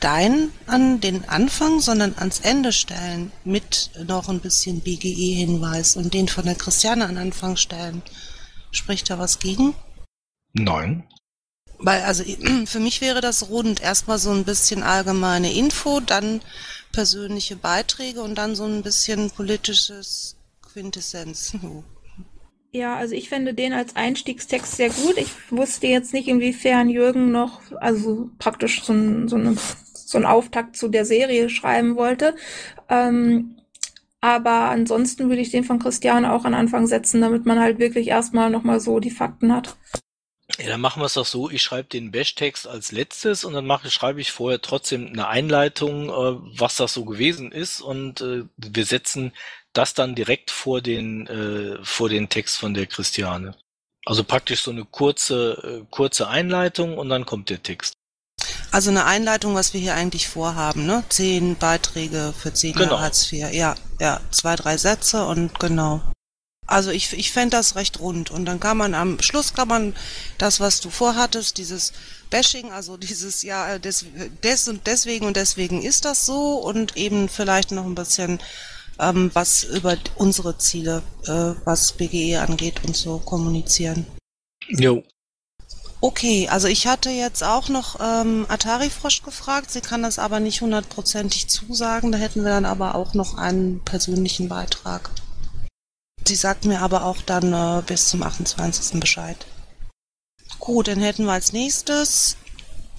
dein 0.00 0.52
an 0.66 1.00
den 1.00 1.28
Anfang, 1.28 1.80
sondern 1.80 2.14
ans 2.16 2.40
Ende 2.40 2.72
stellen, 2.72 3.32
mit 3.44 3.90
noch 4.06 4.28
ein 4.28 4.40
bisschen 4.40 4.80
BGE-Hinweis 4.80 5.96
und 5.96 6.14
den 6.14 6.28
von 6.28 6.44
der 6.44 6.54
Christiane 6.54 7.06
an 7.06 7.18
Anfang 7.18 7.56
stellen, 7.56 8.02
spricht 8.70 9.10
da 9.10 9.18
was 9.18 9.40
gegen? 9.40 9.74
Nein. 10.52 11.04
Weil, 11.78 12.02
also 12.04 12.22
für 12.66 12.80
mich 12.80 13.00
wäre 13.00 13.20
das 13.20 13.48
rund. 13.50 13.80
Erstmal 13.80 14.18
so 14.18 14.30
ein 14.30 14.44
bisschen 14.44 14.82
allgemeine 14.82 15.52
Info, 15.52 16.00
dann 16.00 16.40
persönliche 16.92 17.56
Beiträge 17.56 18.22
und 18.22 18.36
dann 18.36 18.54
so 18.54 18.64
ein 18.64 18.82
bisschen 18.82 19.30
politisches 19.30 20.36
Quintessenz. 20.62 21.54
Ja, 22.70 22.96
also 22.96 23.14
ich 23.14 23.28
fände 23.28 23.54
den 23.54 23.72
als 23.72 23.96
Einstiegstext 23.96 24.76
sehr 24.76 24.90
gut. 24.90 25.16
Ich 25.16 25.30
wusste 25.50 25.86
jetzt 25.86 26.12
nicht, 26.12 26.28
inwiefern 26.28 26.90
Jürgen 26.90 27.32
noch, 27.32 27.60
also 27.80 28.30
praktisch 28.38 28.82
so 28.82 28.92
ein, 28.92 29.28
so 29.28 29.36
eine, 29.36 29.56
so 29.94 30.18
ein 30.18 30.26
Auftakt 30.26 30.76
zu 30.76 30.88
der 30.88 31.06
Serie 31.06 31.48
schreiben 31.48 31.96
wollte. 31.96 32.34
Ähm, 32.90 33.56
aber 34.20 34.68
ansonsten 34.70 35.28
würde 35.28 35.40
ich 35.40 35.50
den 35.50 35.64
von 35.64 35.78
Christian 35.78 36.24
auch 36.24 36.44
an 36.44 36.54
Anfang 36.54 36.86
setzen, 36.86 37.20
damit 37.20 37.46
man 37.46 37.60
halt 37.60 37.78
wirklich 37.78 38.08
erstmal 38.08 38.50
nochmal 38.50 38.80
so 38.80 39.00
die 39.00 39.10
Fakten 39.10 39.54
hat. 39.54 39.76
Ja, 40.58 40.66
dann 40.66 40.80
machen 40.80 41.00
wir 41.00 41.06
es 41.06 41.14
doch 41.14 41.26
so, 41.26 41.50
ich 41.50 41.62
schreibe 41.62 41.88
den 41.88 42.10
Bash-Text 42.10 42.66
als 42.66 42.90
letztes 42.90 43.44
und 43.44 43.52
dann 43.52 43.66
mache, 43.66 43.90
schreibe 43.90 44.20
ich 44.20 44.32
vorher 44.32 44.60
trotzdem 44.60 45.06
eine 45.06 45.28
Einleitung, 45.28 46.08
äh, 46.08 46.58
was 46.58 46.76
das 46.76 46.94
so 46.94 47.04
gewesen 47.04 47.52
ist 47.52 47.80
und 47.80 48.22
äh, 48.22 48.44
wir 48.56 48.84
setzen 48.84 49.32
das 49.78 49.94
dann 49.94 50.14
direkt 50.14 50.50
vor 50.50 50.82
den, 50.82 51.26
äh, 51.28 51.78
vor 51.84 52.08
den 52.08 52.28
Text 52.28 52.56
von 52.56 52.74
der 52.74 52.86
Christiane. 52.86 53.54
Also 54.04 54.24
praktisch 54.24 54.62
so 54.62 54.72
eine 54.72 54.84
kurze, 54.84 55.82
äh, 55.82 55.86
kurze 55.90 56.28
Einleitung 56.28 56.98
und 56.98 57.08
dann 57.08 57.24
kommt 57.24 57.48
der 57.48 57.62
Text. 57.62 57.94
Also 58.70 58.90
eine 58.90 59.04
Einleitung, 59.04 59.54
was 59.54 59.72
wir 59.74 59.80
hier 59.80 59.94
eigentlich 59.94 60.28
vorhaben, 60.28 60.84
ne? 60.84 61.04
Zehn 61.08 61.56
Beiträge 61.56 62.34
für 62.36 62.52
zehn 62.52 62.72
Genau. 62.74 62.92
Jahre 62.92 63.02
Hartz 63.02 63.32
IV. 63.32 63.52
Ja, 63.52 63.74
ja, 64.00 64.20
zwei, 64.30 64.56
drei 64.56 64.76
Sätze 64.76 65.26
und 65.26 65.58
genau. 65.60 66.02
Also 66.66 66.90
ich, 66.90 67.12
ich 67.14 67.32
fände 67.32 67.56
das 67.56 67.76
recht 67.76 67.98
rund. 68.00 68.30
Und 68.30 68.44
dann 68.44 68.60
kann 68.60 68.76
man 68.76 68.94
am 68.94 69.20
Schluss 69.22 69.54
kann 69.54 69.68
man 69.68 69.96
das, 70.36 70.60
was 70.60 70.80
du 70.80 70.90
vorhattest, 70.90 71.56
dieses 71.56 71.92
Bashing, 72.30 72.72
also 72.72 72.96
dieses, 72.96 73.42
ja, 73.42 73.78
des, 73.78 74.04
des 74.42 74.68
und 74.68 74.86
deswegen 74.86 75.26
und 75.26 75.36
deswegen 75.36 75.82
ist 75.82 76.04
das 76.04 76.26
so 76.26 76.56
und 76.56 76.96
eben 76.96 77.28
vielleicht 77.28 77.70
noch 77.72 77.86
ein 77.86 77.94
bisschen 77.94 78.38
ähm, 78.98 79.30
was 79.34 79.64
über 79.64 79.96
unsere 80.16 80.58
Ziele, 80.58 81.02
äh, 81.26 81.54
was 81.64 81.92
BGE 81.92 82.38
angeht 82.38 82.84
und 82.86 82.96
so 82.96 83.18
kommunizieren. 83.18 84.06
Jo. 84.68 85.02
Okay, 86.00 86.48
also 86.48 86.68
ich 86.68 86.86
hatte 86.86 87.10
jetzt 87.10 87.42
auch 87.42 87.68
noch 87.68 87.98
ähm, 88.00 88.46
Atari 88.48 88.88
Frosch 88.88 89.22
gefragt. 89.22 89.70
Sie 89.70 89.80
kann 89.80 90.02
das 90.02 90.20
aber 90.20 90.38
nicht 90.38 90.60
hundertprozentig 90.60 91.48
zusagen. 91.48 92.12
Da 92.12 92.18
hätten 92.18 92.44
wir 92.44 92.50
dann 92.50 92.66
aber 92.66 92.94
auch 92.94 93.14
noch 93.14 93.36
einen 93.36 93.80
persönlichen 93.80 94.48
Beitrag. 94.48 95.10
Sie 96.26 96.36
sagt 96.36 96.66
mir 96.66 96.82
aber 96.82 97.04
auch 97.04 97.22
dann 97.22 97.52
äh, 97.52 97.82
bis 97.84 98.08
zum 98.08 98.22
28. 98.22 99.00
Bescheid. 99.00 99.46
Gut, 100.60 100.86
dann 100.86 101.00
hätten 101.00 101.24
wir 101.24 101.32
als 101.32 101.52
nächstes 101.52 102.36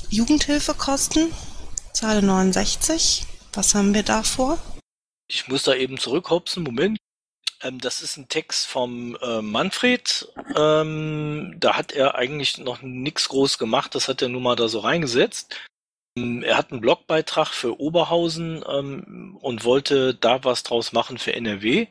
Jugendhilfekosten, 0.09 1.31
Zahl 1.93 2.21
69. 2.21 3.27
Was 3.53 3.75
haben 3.75 3.93
wir 3.93 4.03
da 4.03 4.23
vor? 4.23 4.57
Ich 5.29 5.47
muss 5.47 5.63
da 5.63 5.75
eben 5.75 5.97
zurückhopsen, 5.97 6.63
Moment. 6.63 6.97
Ähm, 7.61 7.79
das 7.79 8.01
ist 8.01 8.17
ein 8.17 8.29
Text 8.29 8.67
vom 8.67 9.15
äh, 9.21 9.41
Manfred. 9.41 10.27
Ähm, 10.55 11.55
da 11.59 11.77
hat 11.77 11.91
er 11.91 12.15
eigentlich 12.15 12.57
noch 12.57 12.81
nichts 12.81 13.29
groß 13.29 13.57
gemacht, 13.57 13.95
das 13.95 14.07
hat 14.07 14.21
er 14.21 14.29
nur 14.29 14.41
mal 14.41 14.55
da 14.55 14.67
so 14.67 14.79
reingesetzt. 14.79 15.55
Ähm, 16.17 16.43
er 16.43 16.57
hat 16.57 16.71
einen 16.71 16.81
Blogbeitrag 16.81 17.49
für 17.49 17.79
Oberhausen 17.79 18.63
ähm, 18.67 19.37
und 19.41 19.63
wollte 19.65 20.15
da 20.15 20.43
was 20.43 20.63
draus 20.63 20.93
machen 20.93 21.17
für 21.19 21.33
NRW. 21.35 21.87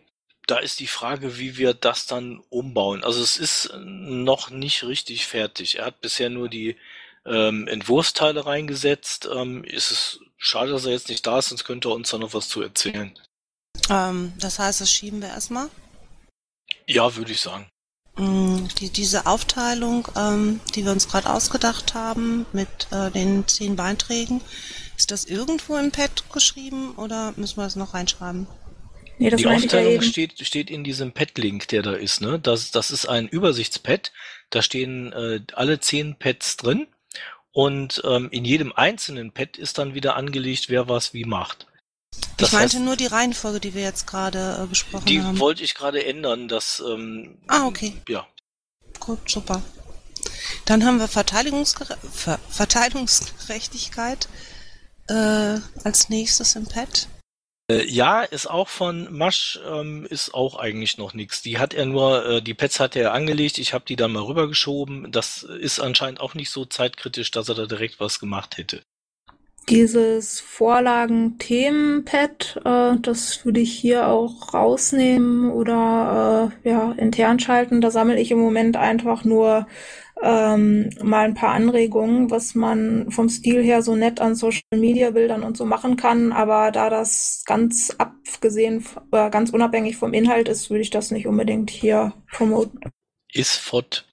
Da 0.46 0.59
ist 0.59 0.81
die 0.81 0.87
Frage, 0.87 1.38
wie 1.38 1.59
wir 1.59 1.74
das 1.74 2.07
dann 2.07 2.40
umbauen. 2.48 3.05
Also 3.05 3.22
es 3.22 3.37
ist 3.37 3.72
noch 3.85 4.51
nicht 4.51 4.83
richtig 4.85 5.27
fertig. 5.27 5.79
Er 5.79 5.87
hat 5.87 6.01
bisher 6.01 6.31
nur 6.31 6.48
die 6.48 6.77
ähm, 7.27 7.68
Entwurfsteile 7.68 8.46
reingesetzt. 8.46 9.29
Ähm, 9.33 9.62
ist 9.64 9.90
es 9.90 10.20
schade, 10.38 10.72
dass 10.72 10.87
er 10.87 10.92
jetzt 10.92 11.11
nicht 11.11 11.27
da 11.27 11.38
ist, 11.38 11.51
sonst 11.51 11.64
könnte 11.64 11.88
er 11.90 11.94
uns 11.94 12.11
da 12.11 12.18
noch 12.18 12.33
was 12.33 12.48
zu 12.48 12.62
erzählen. 12.62 13.18
Ähm, 13.91 14.33
das 14.38 14.59
heißt, 14.59 14.81
das 14.81 14.91
schieben 14.91 15.21
wir 15.21 15.29
erstmal. 15.29 15.69
Ja, 16.87 17.14
würde 17.17 17.33
ich 17.33 17.41
sagen. 17.41 17.67
Mm, 18.17 18.67
Die, 18.81 18.91
diese 18.91 19.27
Aufteilung, 19.27 20.09
ähm, 20.17 20.61
die 20.75 20.85
wir 20.85 20.93
uns 20.93 21.09
gerade 21.09 21.31
ausgedacht 21.31 21.95
haben 21.95 22.47
mit 22.53 22.88
äh, 22.91 23.11
den 23.11 23.47
zehn 23.47 23.77
Beiträgen, 23.77 24.41
ist 24.97 25.12
das 25.12 25.25
irgendwo 25.25 25.77
im 25.77 25.93
Pad 25.93 26.25
geschrieben 26.33 26.93
oder 26.97 27.33
müssen 27.37 27.59
wir 27.59 27.64
das 27.64 27.77
noch 27.77 27.95
reinschreiben? 27.95 28.49
Nee, 29.19 29.31
das 29.31 29.41
die 29.41 29.47
Aufteilung 29.47 30.03
steht, 30.03 30.45
steht 30.45 30.71
in 30.71 30.83
diesem 30.85 31.12
Pad-Link, 31.12 31.69
der 31.69 31.83
da 31.83 31.93
ist. 31.93 32.21
Ne? 32.21 32.38
Das, 32.38 32.73
das 32.73 32.91
ist 32.91 33.07
ein 33.07 33.29
Übersichtspad. 33.29 34.12
Da 34.51 34.62
stehen 34.62 35.12
äh, 35.12 35.41
alle 35.55 35.79
zehn 35.81 36.17
Pads 36.17 36.57
drin. 36.57 36.88
Und 37.53 38.03
ähm, 38.05 38.29
in 38.31 38.45
jedem 38.45 38.73
einzelnen 38.73 39.33
Pad 39.33 39.57
ist 39.57 39.79
dann 39.79 39.95
wieder 39.95 40.17
angelegt, 40.17 40.69
wer 40.69 40.88
was 40.88 41.14
wie 41.14 41.25
macht. 41.25 41.68
Das 42.37 42.49
ich 42.49 42.55
meinte 42.55 42.77
heißt, 42.77 42.85
nur 42.85 42.97
die 42.97 43.07
Reihenfolge, 43.07 43.61
die 43.61 43.75
wir 43.75 43.83
jetzt 43.83 44.07
gerade 44.07 44.61
äh, 44.62 44.66
besprochen 44.66 45.07
die 45.07 45.21
haben. 45.23 45.38
wollte 45.38 45.64
ich 45.64 45.75
gerade 45.75 46.05
ändern, 46.05 46.49
dass 46.49 46.83
ähm, 46.87 47.38
Ah, 47.49 47.66
okay. 47.66 47.94
ja. 48.09 48.27
Gut, 49.01 49.29
super. 49.29 49.62
Dann 50.64 50.85
haben 50.85 50.99
wir 50.99 51.09
Verteidigungsgere 51.09 51.97
Ver 52.12 52.38
Verteilungsgerechtigkeit 52.49 54.29
äh, 55.09 55.59
als 55.85 56.09
nächstes 56.09 56.55
im 56.57 56.66
Pad. 56.66 57.09
Äh, 57.71 57.85
ja, 57.87 58.23
ist 58.23 58.49
auch 58.49 58.68
von 58.68 59.12
Masch, 59.12 59.59
ähm, 59.66 60.07
ist 60.09 60.33
auch 60.33 60.57
eigentlich 60.57 60.97
noch 60.97 61.14
nichts. 61.14 61.42
Die 61.42 61.59
hat 61.59 61.75
er 61.75 61.87
nur, 61.87 62.25
äh, 62.27 62.42
die 62.42 62.55
Pads 62.55 62.81
hat 62.81 62.97
er 62.97 63.12
angelegt, 63.12 63.59
ich 63.59 63.73
habe 63.75 63.85
die 63.87 63.97
dann 63.97 64.12
mal 64.12 64.23
rübergeschoben. 64.23 65.11
Das 65.12 65.42
ist 65.42 65.81
anscheinend 65.81 66.21
auch 66.21 66.35
nicht 66.35 66.51
so 66.51 66.64
zeitkritisch, 66.64 67.31
dass 67.31 67.49
er 67.49 67.55
da 67.55 67.66
direkt 67.66 68.01
was 68.01 68.21
gemacht 68.21 68.57
hätte. 68.57 68.83
Dieses 69.69 70.41
Vorlagen-Themen-Pad, 70.41 72.63
äh, 72.65 72.97
das 73.01 73.45
würde 73.45 73.61
ich 73.61 73.73
hier 73.73 74.09
auch 74.09 74.55
rausnehmen 74.55 75.51
oder 75.51 76.53
äh, 76.65 76.69
ja, 76.69 76.93
intern 76.93 77.39
schalten. 77.39 77.83
Da 77.83 77.91
sammle 77.91 78.19
ich 78.19 78.31
im 78.31 78.39
Moment 78.39 78.77
einfach 78.77 79.25
nur 79.25 79.67
ähm, 80.23 80.91
mal 81.03 81.27
ein 81.27 81.35
paar 81.35 81.51
Anregungen, 81.51 82.31
was 82.31 82.55
man 82.55 83.11
vom 83.11 83.29
Stil 83.29 83.63
her 83.63 83.83
so 83.83 83.95
nett 83.95 84.21
an 84.21 84.35
Social-Media-Bildern 84.35 85.43
und 85.43 85.57
so 85.57 85.65
machen 85.65 85.97
kann. 85.97 86.33
Aber 86.33 86.71
da 86.71 86.91
das 86.91 87.43
ganz 87.45 87.95
abgesehen, 87.99 88.85
äh, 89.13 89.31
ganz 89.31 89.51
unabhängig 89.51 89.97
vom 89.97 90.15
Inhalt 90.15 90.49
ist, 90.49 90.71
würde 90.71 90.83
ich 90.83 90.91
das 90.91 91.11
nicht 91.11 91.27
unbedingt 91.27 91.71
hier 91.71 92.13
promoten. 92.33 92.81
Ist 93.33 93.57
fort. 93.57 94.07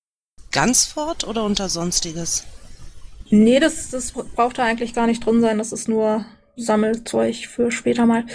Ganz 0.52 0.86
fort 0.86 1.28
oder 1.28 1.44
unter 1.44 1.70
Sonstiges? 1.70 2.46
Nee, 3.30 3.60
das, 3.60 3.90
das 3.90 4.12
braucht 4.12 4.60
da 4.60 4.64
eigentlich 4.64 4.94
gar 4.94 5.08
nicht 5.08 5.26
drin 5.26 5.42
sein. 5.42 5.58
Das 5.58 5.72
ist 5.72 5.88
nur 5.88 6.26
Sammelzeug 6.56 7.36
für 7.48 7.72
später 7.72 8.06
mal. 8.06 8.26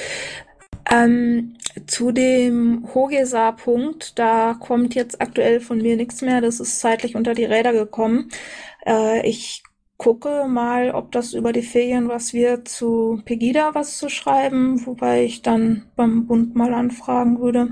Ähm, 0.90 1.57
zu 1.87 2.11
dem 2.12 2.88
Hogesa-Punkt, 2.94 4.18
da 4.18 4.55
kommt 4.55 4.94
jetzt 4.94 5.20
aktuell 5.20 5.61
von 5.61 5.79
mir 5.79 5.96
nichts 5.96 6.22
mehr. 6.22 6.40
Das 6.40 6.59
ist 6.61 6.81
zeitlich 6.81 7.14
unter 7.14 7.35
die 7.35 7.44
Räder 7.44 7.72
gekommen. 7.72 8.31
Äh, 8.87 9.26
ich 9.29 9.62
gucke 9.96 10.46
mal, 10.48 10.90
ob 10.92 11.12
das 11.12 11.35
über 11.35 11.53
die 11.53 11.62
Ferien 11.62 12.09
was 12.09 12.33
wird, 12.33 12.68
zu 12.68 13.20
Pegida 13.24 13.74
was 13.74 13.98
zu 13.98 14.09
schreiben, 14.09 14.85
wobei 14.87 15.24
ich 15.24 15.42
dann 15.42 15.85
beim 15.94 16.26
Bund 16.26 16.57
mal 16.57 16.74
anfragen 16.74 17.38
würde. 17.40 17.70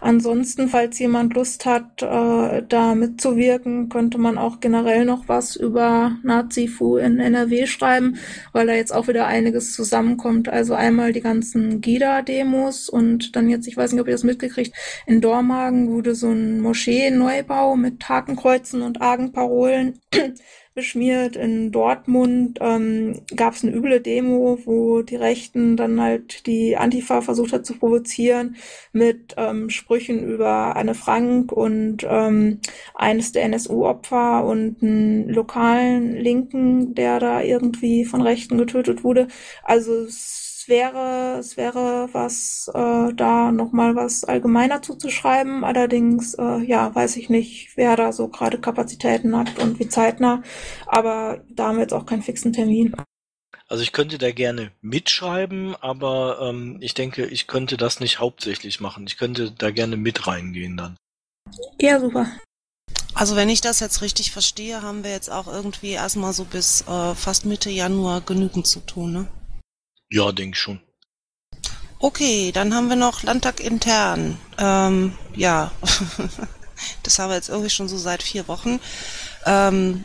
Ansonsten, 0.00 0.68
falls 0.68 0.98
jemand 0.98 1.34
Lust 1.34 1.66
hat, 1.66 2.02
äh, 2.02 2.62
da 2.66 2.94
mitzuwirken, 2.94 3.88
könnte 3.90 4.18
man 4.18 4.38
auch 4.38 4.60
generell 4.60 5.04
noch 5.04 5.28
was 5.28 5.56
über 5.56 6.16
Nazi-Fu 6.22 6.96
in 6.96 7.20
NRW 7.20 7.66
schreiben, 7.66 8.16
weil 8.52 8.66
da 8.66 8.72
jetzt 8.72 8.92
auch 8.94 9.08
wieder 9.08 9.26
einiges 9.26 9.74
zusammenkommt. 9.74 10.48
Also 10.48 10.74
einmal 10.74 11.12
die 11.12 11.20
ganzen 11.20 11.80
GIDA-Demos 11.80 12.88
und 12.88 13.36
dann 13.36 13.50
jetzt, 13.50 13.66
ich 13.66 13.76
weiß 13.76 13.92
nicht, 13.92 14.00
ob 14.00 14.08
ihr 14.08 14.14
das 14.14 14.24
mitgekriegt, 14.24 14.74
in 15.06 15.20
Dormagen 15.20 15.90
wurde 15.90 16.14
so 16.14 16.30
ein 16.30 16.60
Moschee-Neubau 16.60 17.76
mit 17.76 18.08
Hakenkreuzen 18.08 18.82
und 18.82 19.02
Argenparolen 19.02 20.00
beschmiert. 20.74 21.36
In 21.36 21.72
Dortmund 21.72 22.58
ähm, 22.60 23.20
gab 23.34 23.54
es 23.54 23.64
eine 23.64 23.74
üble 23.74 24.00
Demo, 24.00 24.58
wo 24.64 25.02
die 25.02 25.16
Rechten 25.16 25.76
dann 25.76 26.00
halt 26.00 26.46
die 26.46 26.76
Antifa 26.76 27.20
versucht 27.22 27.52
hat 27.52 27.66
zu 27.66 27.78
provozieren 27.78 28.56
mit 28.92 29.34
ähm, 29.36 29.70
Sprüchen 29.70 30.22
über 30.22 30.76
Anne 30.76 30.94
Frank 30.94 31.52
und 31.52 32.06
ähm, 32.08 32.60
eines 32.94 33.32
der 33.32 33.44
NSU-Opfer 33.44 34.44
und 34.44 34.82
einen 34.82 35.28
lokalen 35.28 36.16
Linken, 36.16 36.94
der 36.94 37.20
da 37.20 37.42
irgendwie 37.42 38.04
von 38.04 38.22
Rechten 38.22 38.58
getötet 38.58 39.04
wurde. 39.04 39.28
Also 39.62 40.04
es 40.04 40.49
wäre, 40.70 41.36
es 41.38 41.58
wäre 41.58 42.08
was, 42.12 42.70
äh, 42.72 43.12
da 43.12 43.52
nochmal 43.52 43.94
was 43.94 44.24
allgemeiner 44.24 44.80
zuzuschreiben. 44.80 45.64
Allerdings, 45.64 46.32
äh, 46.34 46.64
ja, 46.64 46.94
weiß 46.94 47.16
ich 47.16 47.28
nicht, 47.28 47.76
wer 47.76 47.96
da 47.96 48.12
so 48.12 48.28
gerade 48.28 48.58
Kapazitäten 48.58 49.36
hat 49.36 49.58
und 49.58 49.78
wie 49.78 49.88
zeitnah. 49.88 50.42
Aber 50.86 51.44
da 51.50 51.68
haben 51.68 51.76
wir 51.76 51.82
jetzt 51.82 51.92
auch 51.92 52.06
keinen 52.06 52.22
fixen 52.22 52.54
Termin. 52.54 52.94
Also 53.68 53.82
ich 53.82 53.92
könnte 53.92 54.18
da 54.18 54.32
gerne 54.32 54.72
mitschreiben, 54.80 55.76
aber 55.76 56.40
ähm, 56.42 56.78
ich 56.80 56.94
denke, 56.94 57.26
ich 57.26 57.46
könnte 57.46 57.76
das 57.76 58.00
nicht 58.00 58.18
hauptsächlich 58.18 58.80
machen. 58.80 59.06
Ich 59.06 59.18
könnte 59.18 59.52
da 59.52 59.70
gerne 59.70 59.96
mit 59.96 60.26
reingehen 60.26 60.76
dann. 60.76 60.96
Ja, 61.80 62.00
super. 62.00 62.26
Also 63.14 63.36
wenn 63.36 63.48
ich 63.48 63.60
das 63.60 63.80
jetzt 63.80 64.02
richtig 64.02 64.32
verstehe, 64.32 64.82
haben 64.82 65.04
wir 65.04 65.10
jetzt 65.10 65.30
auch 65.30 65.46
irgendwie 65.46 65.90
erstmal 65.90 66.32
so 66.32 66.44
bis 66.44 66.82
äh, 66.88 67.14
fast 67.14 67.44
Mitte 67.44 67.70
Januar 67.70 68.22
genügend 68.22 68.66
zu 68.66 68.80
tun, 68.80 69.12
ne? 69.12 69.28
Ja, 70.10 70.32
denke 70.32 70.56
schon. 70.56 70.80
Okay, 72.00 72.50
dann 72.52 72.74
haben 72.74 72.88
wir 72.88 72.96
noch 72.96 73.22
Landtag 73.22 73.60
intern. 73.60 74.38
Ähm, 74.58 75.16
ja, 75.34 75.70
das 77.02 77.18
haben 77.18 77.30
wir 77.30 77.36
jetzt 77.36 77.48
irgendwie 77.48 77.70
schon 77.70 77.88
so 77.88 77.98
seit 77.98 78.22
vier 78.22 78.48
Wochen. 78.48 78.80
Ähm, 79.46 80.04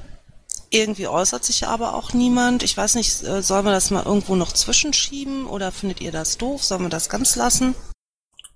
irgendwie 0.70 1.08
äußert 1.08 1.44
sich 1.44 1.66
aber 1.66 1.96
auch 1.96 2.14
niemand. 2.14 2.64
Ich 2.64 2.76
weiß 2.76 2.96
nicht, 2.96 3.24
äh, 3.24 3.42
sollen 3.42 3.66
wir 3.66 3.72
das 3.72 3.92
mal 3.92 4.06
irgendwo 4.06 4.36
noch 4.36 4.52
zwischenschieben 4.52 5.48
oder 5.48 5.72
findet 5.72 6.02
ihr 6.02 6.12
das 6.12 6.38
doof? 6.38 6.64
Sollen 6.64 6.84
wir 6.84 6.90
das 6.90 7.10
ganz 7.10 7.36
lassen? 7.36 7.76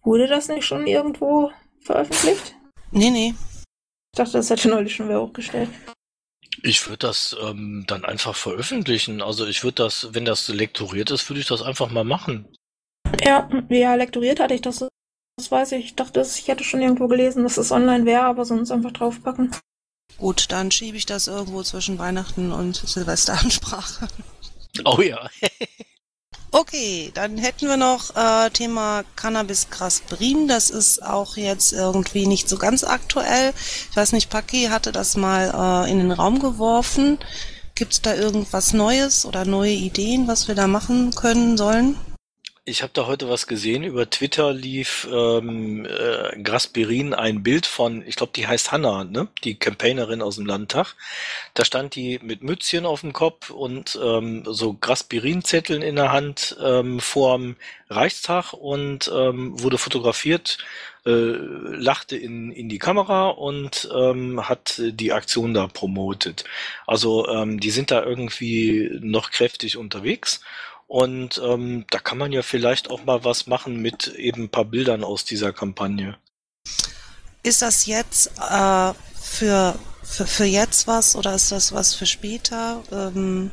Wurde 0.04 0.28
das 0.28 0.50
nicht 0.50 0.66
schon 0.66 0.86
irgendwo 0.86 1.52
veröffentlicht? 1.82 2.56
Nee, 2.92 3.10
nee. 3.10 3.36
Ich 4.14 4.18
dachte, 4.18 4.34
das 4.34 4.50
hätte 4.50 4.70
neulich 4.70 4.96
schon 4.96 5.08
wer 5.08 5.22
hochgestellt. 5.22 5.70
Ich 6.64 6.86
würde 6.88 7.08
das 7.08 7.36
ähm, 7.42 7.86
dann 7.88 8.06
einfach 8.06 8.36
veröffentlichen. 8.36 9.22
Also 9.22 9.46
ich 9.46 9.64
würde 9.64 9.84
das, 9.84 10.10
wenn 10.12 10.26
das 10.26 10.48
lektoriert 10.50 11.12
ist, 11.12 11.30
würde 11.30 11.40
ich 11.40 11.48
das 11.48 11.62
einfach 11.62 11.90
mal 11.90 12.04
machen. 12.04 12.48
Ja, 13.24 13.50
ja, 13.70 13.96
lektoriert 13.96 14.40
hatte 14.40 14.54
ich 14.54 14.62
das. 14.62 14.88
Das 15.38 15.52
weiß 15.52 15.72
ich. 15.74 15.86
Ich 15.86 15.96
dachte, 15.96 16.22
ich 16.22 16.48
hätte 16.48 16.64
schon 16.64 16.82
irgendwo 16.82 17.08
gelesen, 17.08 17.44
dass 17.44 17.58
es 17.58 17.72
online 17.72 18.06
wäre, 18.06 18.24
aber 18.24 18.46
sonst 18.46 18.72
einfach 18.72 18.92
draufpacken. 18.92 19.52
Gut, 20.18 20.52
dann 20.52 20.70
schiebe 20.70 20.98
ich 20.98 21.06
das 21.06 21.28
irgendwo 21.28 21.64
zwischen 21.64 21.98
Weihnachten 21.98 22.52
und 22.52 22.76
Silvesteransprache. 22.76 24.08
Oh 24.86 25.02
ja. 25.02 25.30
Okay, 26.52 27.12
dann 27.14 27.38
hätten 27.38 27.68
wir 27.68 27.78
noch 27.78 28.16
äh, 28.16 28.50
Thema 28.50 29.04
Cannabis 29.16 29.70
Grasprin. 29.70 30.48
Das 30.48 30.72
ist 30.72 31.04
auch 31.04 31.38
jetzt 31.38 31.74
irgendwie 31.74 32.26
nicht 32.26 32.50
so 32.50 32.58
ganz 32.58 32.84
aktuell. 32.84 33.54
Ich 33.92 33.96
weiß 33.96 34.14
nicht, 34.14 34.32
Paki 34.32 34.66
hatte 34.66 34.92
das 34.92 35.16
mal 35.16 35.86
äh, 35.86 35.92
in 35.92 36.00
den 36.00 36.12
Raum 36.12 36.40
geworfen. 36.40 37.20
Gibt 37.76 37.94
es 37.94 38.02
da 38.02 38.16
irgendwas 38.16 38.74
Neues 38.74 39.26
oder 39.26 39.46
neue 39.46 39.74
Ideen, 39.74 40.28
was 40.28 40.48
wir 40.48 40.56
da 40.56 40.66
machen 40.66 41.14
können 41.14 41.56
sollen? 41.56 41.96
Ich 42.69 42.84
habe 42.84 42.93
da 42.93 43.08
heute 43.08 43.27
was 43.27 43.47
gesehen. 43.47 43.84
Über 43.84 44.08
Twitter 44.08 44.53
lief 44.53 45.08
ähm, 45.12 45.86
äh, 45.86 46.39
Grasperin 46.39 47.15
ein 47.15 47.41
Bild 47.41 47.65
von, 47.65 48.05
ich 48.05 48.15
glaube, 48.15 48.32
die 48.36 48.45
heißt 48.45 48.71
Hanna, 48.71 49.05
ne? 49.05 49.27
die 49.43 49.55
Campaignerin 49.55 50.21
aus 50.21 50.36
dem 50.36 50.45
Landtag. 50.45 50.93
Da 51.55 51.65
stand 51.65 51.95
die 51.95 52.19
mit 52.21 52.43
Mützchen 52.43 52.86
auf 52.86 53.01
dem 53.01 53.12
Kopf 53.12 53.49
und 53.49 53.97
ähm, 53.99 54.43
so 54.45 54.73
Grasperin-Zetteln 54.73 55.82
in 55.82 55.95
der 55.95 56.12
Hand 56.12 56.58
ähm, 56.63 56.99
vorm 56.99 57.55
Reichstag 57.89 58.53
und 58.53 59.12
ähm, 59.12 59.60
wurde 59.60 59.79
fotografiert, 59.79 60.60
äh, 61.08 61.10
lachte 61.10 62.17
in, 62.17 62.51
in 62.51 62.69
die 62.69 62.77
Kamera 62.77 63.29
und 63.29 63.89
ähm, 63.95 64.47
hat 64.47 64.79
die 64.79 65.12
Aktion 65.12 65.55
da 65.55 65.65
promotet. 65.65 66.43
Also 66.86 67.27
ähm, 67.29 67.60
die 67.60 67.71
sind 67.71 67.89
da 67.89 68.03
irgendwie 68.03 68.91
noch 69.01 69.32
kräftig 69.32 69.75
unterwegs. 69.75 70.41
Und 70.89 71.39
ähm, 71.43 71.86
da 71.91 71.99
kann 71.99 72.17
man 72.17 72.32
ja 72.32 72.41
vielleicht 72.41 72.89
auch 72.89 73.04
mal 73.06 73.23
was 73.23 73.45
machen 73.45 73.78
mit 73.78 74.08
eben 74.08 74.45
ein 74.45 74.49
paar 74.49 74.65
Bildern 74.65 75.04
aus 75.04 75.23
dieser 75.23 75.54
Kampagne. 75.54 76.17
Ist 77.43 77.62
das 77.62 77.86
jetzt 77.86 78.32
äh, 78.39 78.93
für, 79.21 79.78
für, 80.04 80.25
für 80.25 80.45
jetzt 80.45 80.88
was 80.88 81.15
oder 81.15 81.36
ist 81.36 81.52
das 81.52 81.71
was 81.73 81.93
für 81.93 82.08
später? 82.08 82.82
Ähm, 82.91 83.52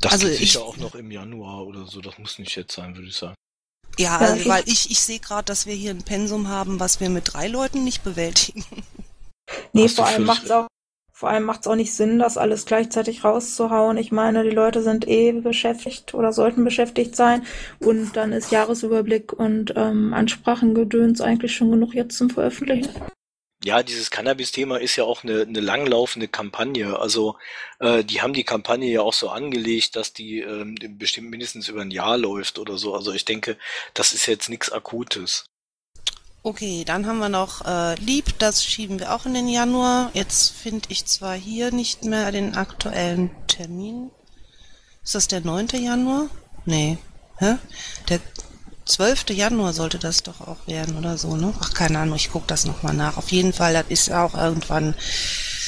Das 0.00 0.12
Also 0.12 0.26
geht 0.26 0.40
ich- 0.40 0.52
sicher 0.52 0.62
auch 0.64 0.76
noch 0.76 0.94
im 0.94 1.10
Januar 1.10 1.66
oder 1.66 1.86
so. 1.86 2.02
Das 2.02 2.18
muss 2.18 2.38
nicht 2.38 2.54
jetzt 2.54 2.74
sein, 2.74 2.94
würde 2.94 3.08
ich 3.08 3.16
sagen. 3.16 3.34
ja, 3.98 4.04
Ja, 4.10 4.18
also, 4.18 4.36
ich- 4.36 4.46
weil 4.48 4.62
ich, 4.68 4.90
ich 4.90 5.00
sehe 5.00 5.20
gerade, 5.20 5.46
dass 5.46 5.64
wir 5.64 5.74
hier 5.74 5.90
ein 5.92 6.02
Pensum 6.04 6.48
haben, 6.48 6.78
was 6.80 7.00
wir 7.00 7.08
mit 7.08 7.32
drei 7.32 7.48
Leuten 7.48 7.82
nicht 7.82 8.04
bewältigen. 8.04 8.64
Nee, 9.72 9.84
Hast 9.84 9.96
vor 9.96 10.04
allem 10.06 10.26
völlig 10.26 10.26
macht's 10.26 10.50
auch, 10.50 10.66
vor 11.18 11.30
allem 11.30 11.42
macht's 11.42 11.66
auch 11.66 11.74
nicht 11.74 11.92
Sinn, 11.92 12.20
das 12.20 12.38
alles 12.38 12.64
gleichzeitig 12.64 13.24
rauszuhauen. 13.24 13.96
Ich 13.96 14.12
meine, 14.12 14.44
die 14.44 14.54
Leute 14.54 14.84
sind 14.84 15.08
eh 15.08 15.32
beschäftigt 15.32 16.14
oder 16.14 16.32
sollten 16.32 16.62
beschäftigt 16.62 17.16
sein. 17.16 17.44
Und 17.80 18.16
dann 18.16 18.30
ist 18.30 18.52
Jahresüberblick 18.52 19.32
und 19.32 19.72
ähm, 19.74 20.14
Ansprachengedöns 20.14 21.20
eigentlich 21.20 21.56
schon 21.56 21.72
genug 21.72 21.92
jetzt 21.92 22.18
zum 22.18 22.30
Veröffentlichen. 22.30 22.90
Ja, 23.64 23.82
dieses 23.82 24.12
Cannabis-Thema 24.12 24.76
ist 24.76 24.94
ja 24.94 25.02
auch 25.02 25.24
eine, 25.24 25.42
eine 25.42 25.58
langlaufende 25.58 26.28
Kampagne. 26.28 26.96
Also 27.00 27.36
äh, 27.80 28.04
die 28.04 28.22
haben 28.22 28.32
die 28.32 28.44
Kampagne 28.44 28.88
ja 28.88 29.00
auch 29.00 29.12
so 29.12 29.28
angelegt, 29.28 29.96
dass 29.96 30.12
die 30.12 30.38
ähm, 30.38 30.76
bestimmt 30.98 31.30
mindestens 31.30 31.68
über 31.68 31.80
ein 31.80 31.90
Jahr 31.90 32.16
läuft 32.16 32.60
oder 32.60 32.78
so. 32.78 32.94
Also 32.94 33.12
ich 33.12 33.24
denke, 33.24 33.56
das 33.92 34.14
ist 34.14 34.26
jetzt 34.26 34.48
nichts 34.48 34.70
Akutes. 34.70 35.46
Okay, 36.48 36.82
dann 36.82 37.04
haben 37.04 37.18
wir 37.18 37.28
noch 37.28 37.66
äh, 37.66 37.94
Lieb, 37.96 38.38
das 38.38 38.64
schieben 38.64 38.98
wir 38.98 39.14
auch 39.14 39.26
in 39.26 39.34
den 39.34 39.48
Januar. 39.48 40.10
Jetzt 40.14 40.48
finde 40.52 40.88
ich 40.88 41.04
zwar 41.04 41.34
hier 41.34 41.72
nicht 41.72 42.04
mehr 42.04 42.32
den 42.32 42.56
aktuellen 42.56 43.30
Termin. 43.48 44.10
Ist 45.04 45.14
das 45.14 45.28
der 45.28 45.42
9. 45.42 45.68
Januar? 45.74 46.30
Nee. 46.64 46.96
Hä? 47.36 47.56
Der 48.08 48.20
12. 48.86 49.28
Januar 49.28 49.74
sollte 49.74 49.98
das 49.98 50.22
doch 50.22 50.40
auch 50.40 50.66
werden 50.66 50.96
oder 50.96 51.18
so, 51.18 51.36
ne? 51.36 51.52
Ach, 51.60 51.74
keine 51.74 51.98
Ahnung, 51.98 52.16
ich 52.16 52.32
gucke 52.32 52.46
das 52.46 52.64
nochmal 52.64 52.94
nach. 52.94 53.18
Auf 53.18 53.30
jeden 53.30 53.52
Fall, 53.52 53.74
das 53.74 53.84
ist 53.88 54.10
auch 54.10 54.34
irgendwann 54.34 54.94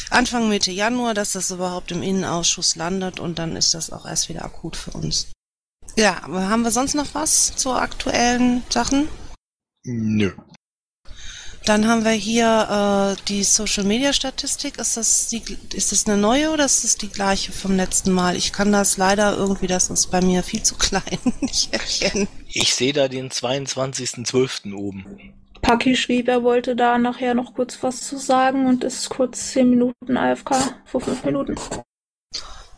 Anfang 0.08 0.48
Mitte 0.48 0.72
Januar, 0.72 1.12
dass 1.12 1.32
das 1.32 1.50
überhaupt 1.50 1.92
im 1.92 2.02
Innenausschuss 2.02 2.74
landet 2.76 3.20
und 3.20 3.38
dann 3.38 3.54
ist 3.54 3.74
das 3.74 3.92
auch 3.92 4.06
erst 4.06 4.30
wieder 4.30 4.46
akut 4.46 4.76
für 4.76 4.92
uns. 4.92 5.26
Ja, 5.98 6.22
haben 6.22 6.62
wir 6.62 6.70
sonst 6.70 6.94
noch 6.94 7.08
was 7.12 7.54
zu 7.54 7.74
aktuellen 7.74 8.62
Sachen? 8.70 9.08
Nö. 9.84 10.32
Dann 11.66 11.86
haben 11.86 12.04
wir 12.04 12.12
hier 12.12 13.16
äh, 13.16 13.22
die 13.28 13.44
Social 13.44 13.84
Media 13.84 14.12
Statistik. 14.12 14.78
Ist 14.78 14.96
das 14.96 15.28
die, 15.28 15.42
ist 15.74 15.92
das 15.92 16.06
eine 16.06 16.16
neue 16.16 16.50
oder 16.50 16.64
ist 16.64 16.84
das 16.84 16.96
die 16.96 17.08
gleiche 17.08 17.52
vom 17.52 17.76
letzten 17.76 18.12
Mal? 18.12 18.36
Ich 18.36 18.52
kann 18.52 18.72
das 18.72 18.96
leider 18.96 19.36
irgendwie, 19.36 19.66
das 19.66 19.90
ist 19.90 20.10
bei 20.10 20.22
mir 20.22 20.42
viel 20.42 20.62
zu 20.62 20.74
klein, 20.78 21.18
nicht 21.40 21.72
erkennen. 21.72 22.28
Ich 22.48 22.74
sehe 22.74 22.92
da 22.92 23.08
den 23.08 23.30
22.12. 23.30 24.74
oben. 24.74 25.34
Paki 25.60 25.94
schrieb, 25.94 26.28
er 26.28 26.42
wollte 26.42 26.74
da 26.74 26.96
nachher 26.96 27.34
noch 27.34 27.54
kurz 27.54 27.82
was 27.82 28.00
zu 28.00 28.18
sagen 28.18 28.66
und 28.66 28.82
ist 28.82 29.10
kurz 29.10 29.52
10 29.52 29.68
Minuten 29.68 30.16
AFK, 30.16 30.56
vor 30.86 31.02
5 31.02 31.24
Minuten. 31.24 31.56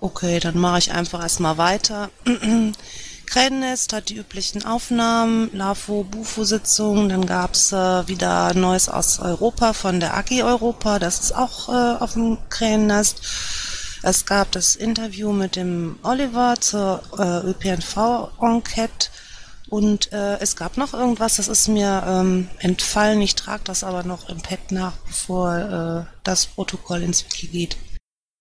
Okay, 0.01 0.41
dann 0.41 0.59
mache 0.59 0.79
ich 0.79 0.93
einfach 0.93 1.23
erstmal 1.23 1.59
weiter. 1.59 2.11
Krähennest 3.33 3.95
hat 3.95 4.11
die 4.11 4.17
üblichen 4.17 4.67
Aufnahmen, 4.67 5.49
LAFO, 5.55 6.05
BUFO-Sitzung, 6.05 7.09
dann 7.09 7.25
gab's 7.25 7.73
äh, 7.73 8.07
wieder 8.07 8.53
Neues 8.53 8.91
aus 8.91 9.21
Europa 9.21 9.73
von 9.73 10.01
der 10.01 10.19
AG 10.19 10.43
Europa, 10.43 10.99
das 10.99 11.19
ist 11.19 11.35
auch 11.35 11.71
äh, 11.71 11.97
auf 11.99 12.13
dem 12.13 12.37
Krähennest. 12.51 13.23
Es 14.03 14.27
gab 14.27 14.53
das 14.53 14.77
Interview 14.77 15.33
mit 15.33 15.57
dem 15.57 15.99
Oliver 16.03 16.57
zur 16.61 17.03
äh, 17.19 17.49
ÖPNV-Enquete. 17.49 19.09
Und 19.71 20.13
äh, 20.13 20.39
es 20.41 20.55
gab 20.55 20.77
noch 20.77 20.93
irgendwas, 20.93 21.37
das 21.37 21.49
ist 21.49 21.69
mir 21.69 22.05
ähm, 22.07 22.51
entfallen, 22.59 23.23
ich 23.23 23.35
trage 23.35 23.63
das 23.65 23.83
aber 23.83 24.03
noch 24.03 24.29
im 24.29 24.43
Pad 24.43 24.73
nach, 24.73 24.93
bevor 25.07 25.57
äh, 25.57 26.19
das 26.23 26.45
Protokoll 26.45 27.03
ins 27.03 27.25
Wiki 27.25 27.47
geht. 27.47 27.79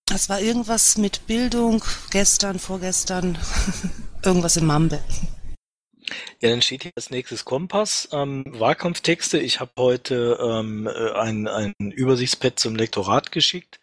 Das 0.04 0.28
war 0.28 0.40
irgendwas 0.40 0.98
mit 0.98 1.26
Bildung, 1.26 1.82
gestern, 2.10 2.58
vorgestern, 2.58 3.38
irgendwas 4.24 4.56
im 4.56 4.66
Mambe. 4.66 5.00
Ja, 6.40 6.50
dann 6.50 6.62
steht 6.62 6.82
hier 6.82 6.92
als 6.96 7.10
nächstes 7.10 7.44
Kompass, 7.44 8.08
ähm, 8.12 8.44
Wahlkampftexte. 8.46 9.38
Ich 9.38 9.60
habe 9.60 9.72
heute 9.78 10.38
ähm, 10.42 10.86
äh, 10.86 11.12
ein, 11.12 11.46
ein 11.48 11.74
Übersichtspad 11.78 12.58
zum 12.58 12.74
Lektorat 12.76 13.32
geschickt. 13.32 13.80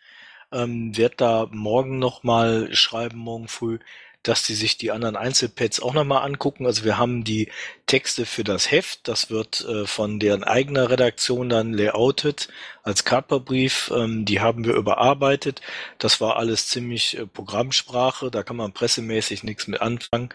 Ähm, 0.52 0.98
werd 0.98 1.22
da 1.22 1.48
morgen 1.52 2.00
nochmal 2.00 2.74
schreiben, 2.74 3.18
morgen 3.20 3.48
früh, 3.48 3.80
dass 4.30 4.44
die 4.44 4.54
sich 4.54 4.78
die 4.78 4.92
anderen 4.92 5.16
Einzelpads 5.16 5.82
auch 5.82 5.96
nochmal 5.96 6.24
angucken. 6.24 6.68
Also 6.68 6.84
wir 6.84 7.00
haben 7.00 7.24
die 7.24 7.50
Texte 7.88 8.28
für 8.28 8.44
das 8.44 8.70
Heft, 8.70 9.08
das 9.08 9.32
wird 9.32 9.66
äh, 9.68 9.88
von 9.88 10.20
deren 10.20 10.44
eigener 10.44 10.92
Redaktion 10.92 11.50
dann 11.50 11.74
layoutet 11.74 12.48
als 12.84 13.06
Kaperbrief. 13.06 13.92
Ähm, 13.92 14.26
die 14.26 14.40
haben 14.40 14.66
wir 14.66 14.76
überarbeitet. 14.76 15.62
Das 15.98 16.22
war 16.22 16.36
alles 16.36 16.68
ziemlich 16.68 17.18
äh, 17.18 17.26
Programmsprache, 17.26 18.30
da 18.30 18.44
kann 18.44 18.56
man 18.58 18.72
pressemäßig 18.72 19.44
nichts 19.44 19.66
mit 19.66 19.82
anfangen. 19.82 20.30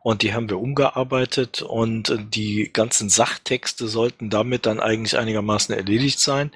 Und 0.00 0.22
die 0.22 0.32
haben 0.32 0.48
wir 0.48 0.58
umgearbeitet 0.58 1.62
und 1.62 2.10
äh, 2.10 2.18
die 2.18 2.70
ganzen 2.72 3.08
Sachtexte 3.08 3.88
sollten 3.88 4.30
damit 4.30 4.66
dann 4.66 4.80
eigentlich 4.80 5.18
einigermaßen 5.18 5.74
erledigt 5.74 6.20
sein. 6.20 6.52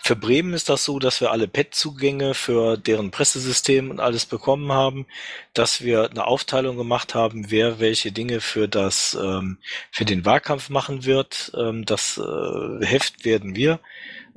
Für 0.00 0.16
Bremen 0.16 0.52
ist 0.52 0.68
das 0.68 0.84
so, 0.84 0.98
dass 0.98 1.20
wir 1.20 1.30
alle 1.30 1.48
PET-Zugänge 1.48 2.34
für 2.34 2.76
deren 2.76 3.10
Pressesystem 3.10 3.90
und 3.90 4.00
alles 4.00 4.26
bekommen 4.26 4.72
haben, 4.72 5.06
dass 5.54 5.82
wir 5.82 6.10
eine 6.10 6.26
Aufteilung 6.26 6.76
gemacht 6.76 7.14
haben, 7.14 7.50
wer 7.50 7.78
welche 7.78 8.12
Dinge 8.12 8.40
für 8.40 8.68
das 8.68 9.16
ähm, 9.20 9.58
für 9.90 10.04
den 10.04 10.24
Wahlkampf 10.24 10.68
machen 10.68 11.04
wird. 11.04 11.52
Ähm, 11.56 11.84
das 11.84 12.18
äh, 12.18 12.84
Heft 12.84 13.24
werden 13.24 13.54
wir 13.56 13.80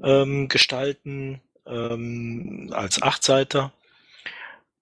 ähm, 0.04 0.48
gestalten 0.50 1.42
als 1.68 3.02
Achtseiter. 3.02 3.74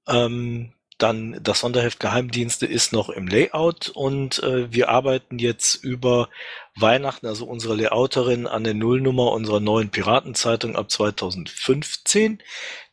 Ähm, 0.05 0.73
dann 1.03 1.37
das 1.43 1.59
Sonderheft 1.59 1.99
Geheimdienste 1.99 2.65
ist 2.65 2.93
noch 2.93 3.09
im 3.09 3.27
Layout 3.27 3.89
und 3.89 4.41
äh, 4.41 4.71
wir 4.71 4.87
arbeiten 4.87 5.37
jetzt 5.37 5.75
über 5.75 6.29
Weihnachten, 6.75 7.27
also 7.27 7.45
unsere 7.45 7.75
Layouterin, 7.75 8.47
an 8.47 8.63
der 8.63 8.73
Nullnummer 8.73 9.33
unserer 9.33 9.59
neuen 9.59 9.89
Piratenzeitung 9.89 10.77
ab 10.77 10.89
2015. 10.89 12.41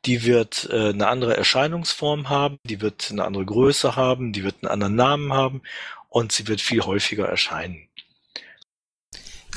Die 0.07 0.25
wird 0.25 0.69
äh, 0.73 0.89
eine 0.89 1.07
andere 1.07 1.37
Erscheinungsform 1.37 2.29
haben, 2.29 2.59
die 2.65 2.81
wird 2.81 3.11
eine 3.13 3.25
andere 3.25 3.47
Größe 3.47 3.95
haben, 3.95 4.33
die 4.33 4.43
wird 4.43 4.57
einen 4.63 4.73
anderen 4.73 4.97
Namen 4.97 5.33
haben 5.33 5.63
und 6.09 6.33
sie 6.33 6.49
wird 6.49 6.61
viel 6.61 6.81
häufiger 6.81 7.27
erscheinen. 7.27 7.90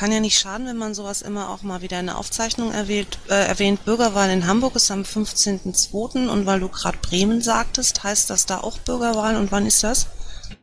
Kann 0.04 0.12
ja 0.12 0.20
nicht 0.20 0.38
schaden, 0.38 0.68
wenn 0.68 0.76
man 0.76 0.94
sowas 0.94 1.22
immer 1.22 1.48
auch 1.48 1.62
mal 1.62 1.82
wieder 1.82 1.98
in 1.98 2.08
der 2.08 2.18
Aufzeichnung 2.18 2.74
erwähnt. 2.74 3.20
Äh, 3.30 3.48
erwähnt. 3.48 3.86
Bürgerwahl 3.86 4.30
in 4.32 4.48
Hamburg 4.48 4.76
ist 4.76 4.92
am 4.92 5.04
15.02. 5.04 6.28
und 6.28 6.46
weil 6.46 6.60
du 6.60 6.68
gerade 6.68 6.98
Bremen 6.98 7.40
sagtest, 7.42 8.04
heißt 8.04 8.30
das 8.30 8.46
da 8.46 8.58
auch 8.58 8.80
Bürgerwahl 8.80 9.38
und 9.38 9.54
wann 9.54 9.66
ist 9.66 9.82
das? 9.82 10.10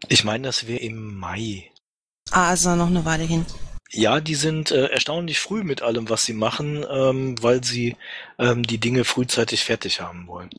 Ich 0.09 0.25
meine, 0.25 0.47
das 0.47 0.67
wäre 0.67 0.81
im 0.81 1.19
Mai. 1.19 1.71
Ah, 2.31 2.51
also 2.51 2.77
noch 2.77 2.89
eine 2.89 3.07
Weile 3.07 3.25
hin. 3.25 3.47
Ja, 3.89 4.21
die 4.21 4.35
sind 4.35 4.73
äh, 4.73 4.89
erstaunlich 4.89 5.41
früh 5.41 5.65
mit 5.65 5.81
allem, 5.81 6.11
was 6.11 6.27
sie 6.27 6.35
machen, 6.35 6.85
ähm, 6.91 7.43
weil 7.43 7.65
sie 7.65 7.97
ähm, 8.39 8.63
die 8.63 8.77
Dinge 8.77 9.07
frühzeitig 9.07 9.65
fertig 9.65 10.03
haben 10.03 10.27
wollen. 10.27 10.51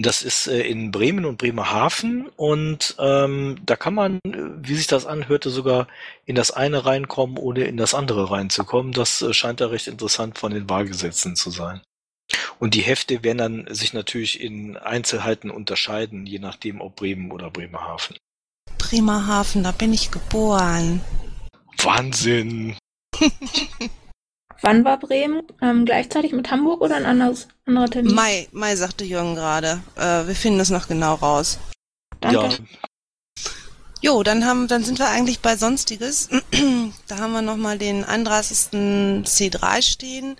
Das 0.00 0.22
ist 0.22 0.46
äh, 0.46 0.60
in 0.60 0.92
Bremen 0.92 1.24
und 1.24 1.38
Bremerhaven 1.38 2.28
und 2.36 2.94
ähm, 3.00 3.58
da 3.66 3.74
kann 3.74 3.94
man, 3.94 4.18
äh, 4.24 4.38
wie 4.60 4.76
sich 4.76 4.86
das 4.86 5.06
anhörte, 5.06 5.50
sogar 5.50 5.88
in 6.24 6.36
das 6.36 6.52
eine 6.52 6.86
reinkommen, 6.86 7.36
ohne 7.36 7.64
in 7.64 7.76
das 7.76 7.94
andere 7.94 8.30
reinzukommen. 8.30 8.92
Das 8.92 9.22
äh, 9.22 9.34
scheint 9.34 9.60
da 9.60 9.66
recht 9.66 9.88
interessant 9.88 10.38
von 10.38 10.52
den 10.52 10.70
Wahlgesetzen 10.70 11.34
zu 11.34 11.50
sein. 11.50 11.80
Und 12.60 12.74
die 12.74 12.82
Hefte 12.82 13.24
werden 13.24 13.38
dann 13.38 13.74
sich 13.74 13.92
natürlich 13.92 14.40
in 14.40 14.76
Einzelheiten 14.76 15.50
unterscheiden, 15.50 16.26
je 16.26 16.38
nachdem 16.38 16.80
ob 16.80 16.94
Bremen 16.94 17.32
oder 17.32 17.50
Bremerhaven. 17.50 18.16
Bremerhaven, 18.78 19.64
da 19.64 19.72
bin 19.72 19.92
ich 19.92 20.12
geboren. 20.12 21.00
Wahnsinn! 21.82 22.76
Wann 24.60 24.84
war 24.84 24.98
Bremen? 24.98 25.42
Ähm, 25.62 25.84
gleichzeitig 25.84 26.32
mit 26.32 26.50
Hamburg 26.50 26.80
oder 26.80 26.96
ein 26.96 27.06
anderes, 27.06 27.48
anderer 27.64 27.88
Termin? 27.88 28.14
Mai, 28.14 28.48
Mai 28.52 28.74
sagte 28.76 29.04
Jürgen 29.04 29.34
gerade. 29.34 29.80
Äh, 29.96 30.26
wir 30.26 30.34
finden 30.34 30.58
das 30.58 30.70
noch 30.70 30.88
genau 30.88 31.14
raus. 31.14 31.58
Danke. 32.20 32.48
Ja, 32.48 32.50
Jo, 34.00 34.22
dann 34.22 34.44
haben, 34.44 34.68
dann 34.68 34.84
sind 34.84 35.00
wir 35.00 35.08
eigentlich 35.08 35.40
bei 35.40 35.56
Sonstiges. 35.56 36.28
da 37.08 37.18
haben 37.18 37.32
wir 37.32 37.42
nochmal 37.42 37.78
den 37.78 38.04
31. 38.04 38.70
C3 39.24 39.82
stehen. 39.82 40.36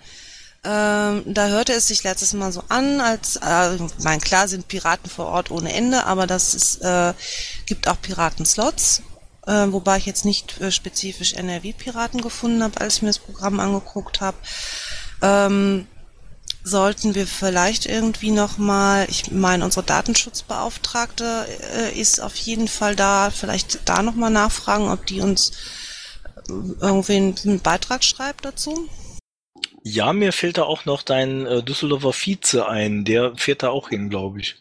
Ähm, 0.63 1.23
da 1.25 1.47
hörte 1.47 1.73
es 1.73 1.87
sich 1.87 2.03
letztes 2.03 2.33
Mal 2.33 2.51
so 2.51 2.63
an, 2.69 3.01
als, 3.01 3.37
äh, 3.37 3.75
ich 3.75 4.03
meine, 4.03 4.21
klar 4.21 4.47
sind 4.47 4.67
Piraten 4.67 5.09
vor 5.09 5.27
Ort 5.27 5.51
ohne 5.51 5.73
Ende, 5.73 6.05
aber 6.05 6.27
das 6.27 6.53
ist, 6.53 6.81
äh, 6.81 7.13
gibt 7.65 7.87
auch 7.87 8.01
Piratenslots. 8.01 9.01
Äh, 9.49 9.73
wobei 9.73 9.97
ich 9.97 10.05
jetzt 10.05 10.25
nicht 10.25 10.61
äh, 10.61 10.71
spezifisch 10.71 11.33
NRW-Piraten 11.33 12.21
gefunden 12.21 12.61
habe, 12.61 12.79
als 12.79 12.97
ich 12.97 13.01
mir 13.01 13.09
das 13.09 13.17
Programm 13.17 13.59
angeguckt 13.59 14.21
habe. 14.21 14.37
Ähm, 15.23 15.87
sollten 16.63 17.15
wir 17.15 17.25
vielleicht 17.25 17.87
irgendwie 17.87 18.29
nochmal, 18.29 19.07
ich 19.09 19.31
meine, 19.31 19.65
unsere 19.65 19.83
Datenschutzbeauftragte 19.83 21.47
äh, 21.73 21.99
ist 21.99 22.19
auf 22.19 22.35
jeden 22.35 22.67
Fall 22.67 22.95
da, 22.95 23.31
vielleicht 23.31 23.89
da 23.89 24.03
nochmal 24.03 24.29
nachfragen, 24.29 24.91
ob 24.91 25.07
die 25.07 25.21
uns 25.21 25.49
äh, 26.47 26.51
irgendwie 26.79 27.15
einen, 27.15 27.35
einen 27.43 27.59
Beitrag 27.59 28.03
schreibt 28.03 28.45
dazu. 28.45 28.87
ja, 29.83 30.13
mir 30.13 30.31
fällt 30.31 30.59
da 30.59 30.63
auch 30.63 30.85
noch 30.85 31.01
dein 31.01 31.47
äh, 31.47 31.63
Düsseldorfer 31.63 32.13
Vize 32.13 32.67
ein. 32.67 33.03
Der 33.03 33.35
fährt 33.35 33.63
da 33.63 33.69
auch 33.69 33.89
hin, 33.89 34.11
glaube 34.11 34.41
ich. 34.41 34.57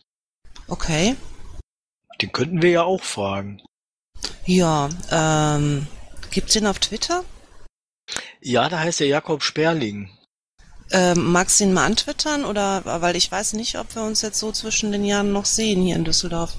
Okay. 0.67 1.15
Den 2.23 2.33
könnten 2.33 2.63
wir 2.63 2.71
ja 2.71 2.83
auch 2.85 3.03
fragen. 3.03 3.61
Ja, 4.45 4.89
ähm, 5.11 5.87
gibt's 6.31 6.55
den 6.55 6.67
auf 6.67 6.79
Twitter? 6.79 7.25
Ja, 8.41 8.69
da 8.69 8.79
heißt 8.79 9.01
der 9.01 9.09
Jakob 9.09 9.43
Sperling. 9.43 10.11
Ähm, 10.91 11.33
magst 11.33 11.61
du 11.61 11.65
ihn 11.65 11.75
mal 11.75 11.85
antwittern 11.85 12.45
oder, 12.45 12.83
weil 13.03 13.17
ich 13.17 13.31
weiß 13.31 13.53
nicht, 13.53 13.79
ob 13.79 13.95
wir 13.95 14.03
uns 14.03 14.23
jetzt 14.23 14.39
so 14.39 14.53
zwischen 14.53 14.91
den 14.91 15.05
Jahren 15.05 15.33
noch 15.33 15.45
sehen 15.45 15.83
hier 15.83 15.97
in 15.97 16.05
Düsseldorf. 16.05 16.55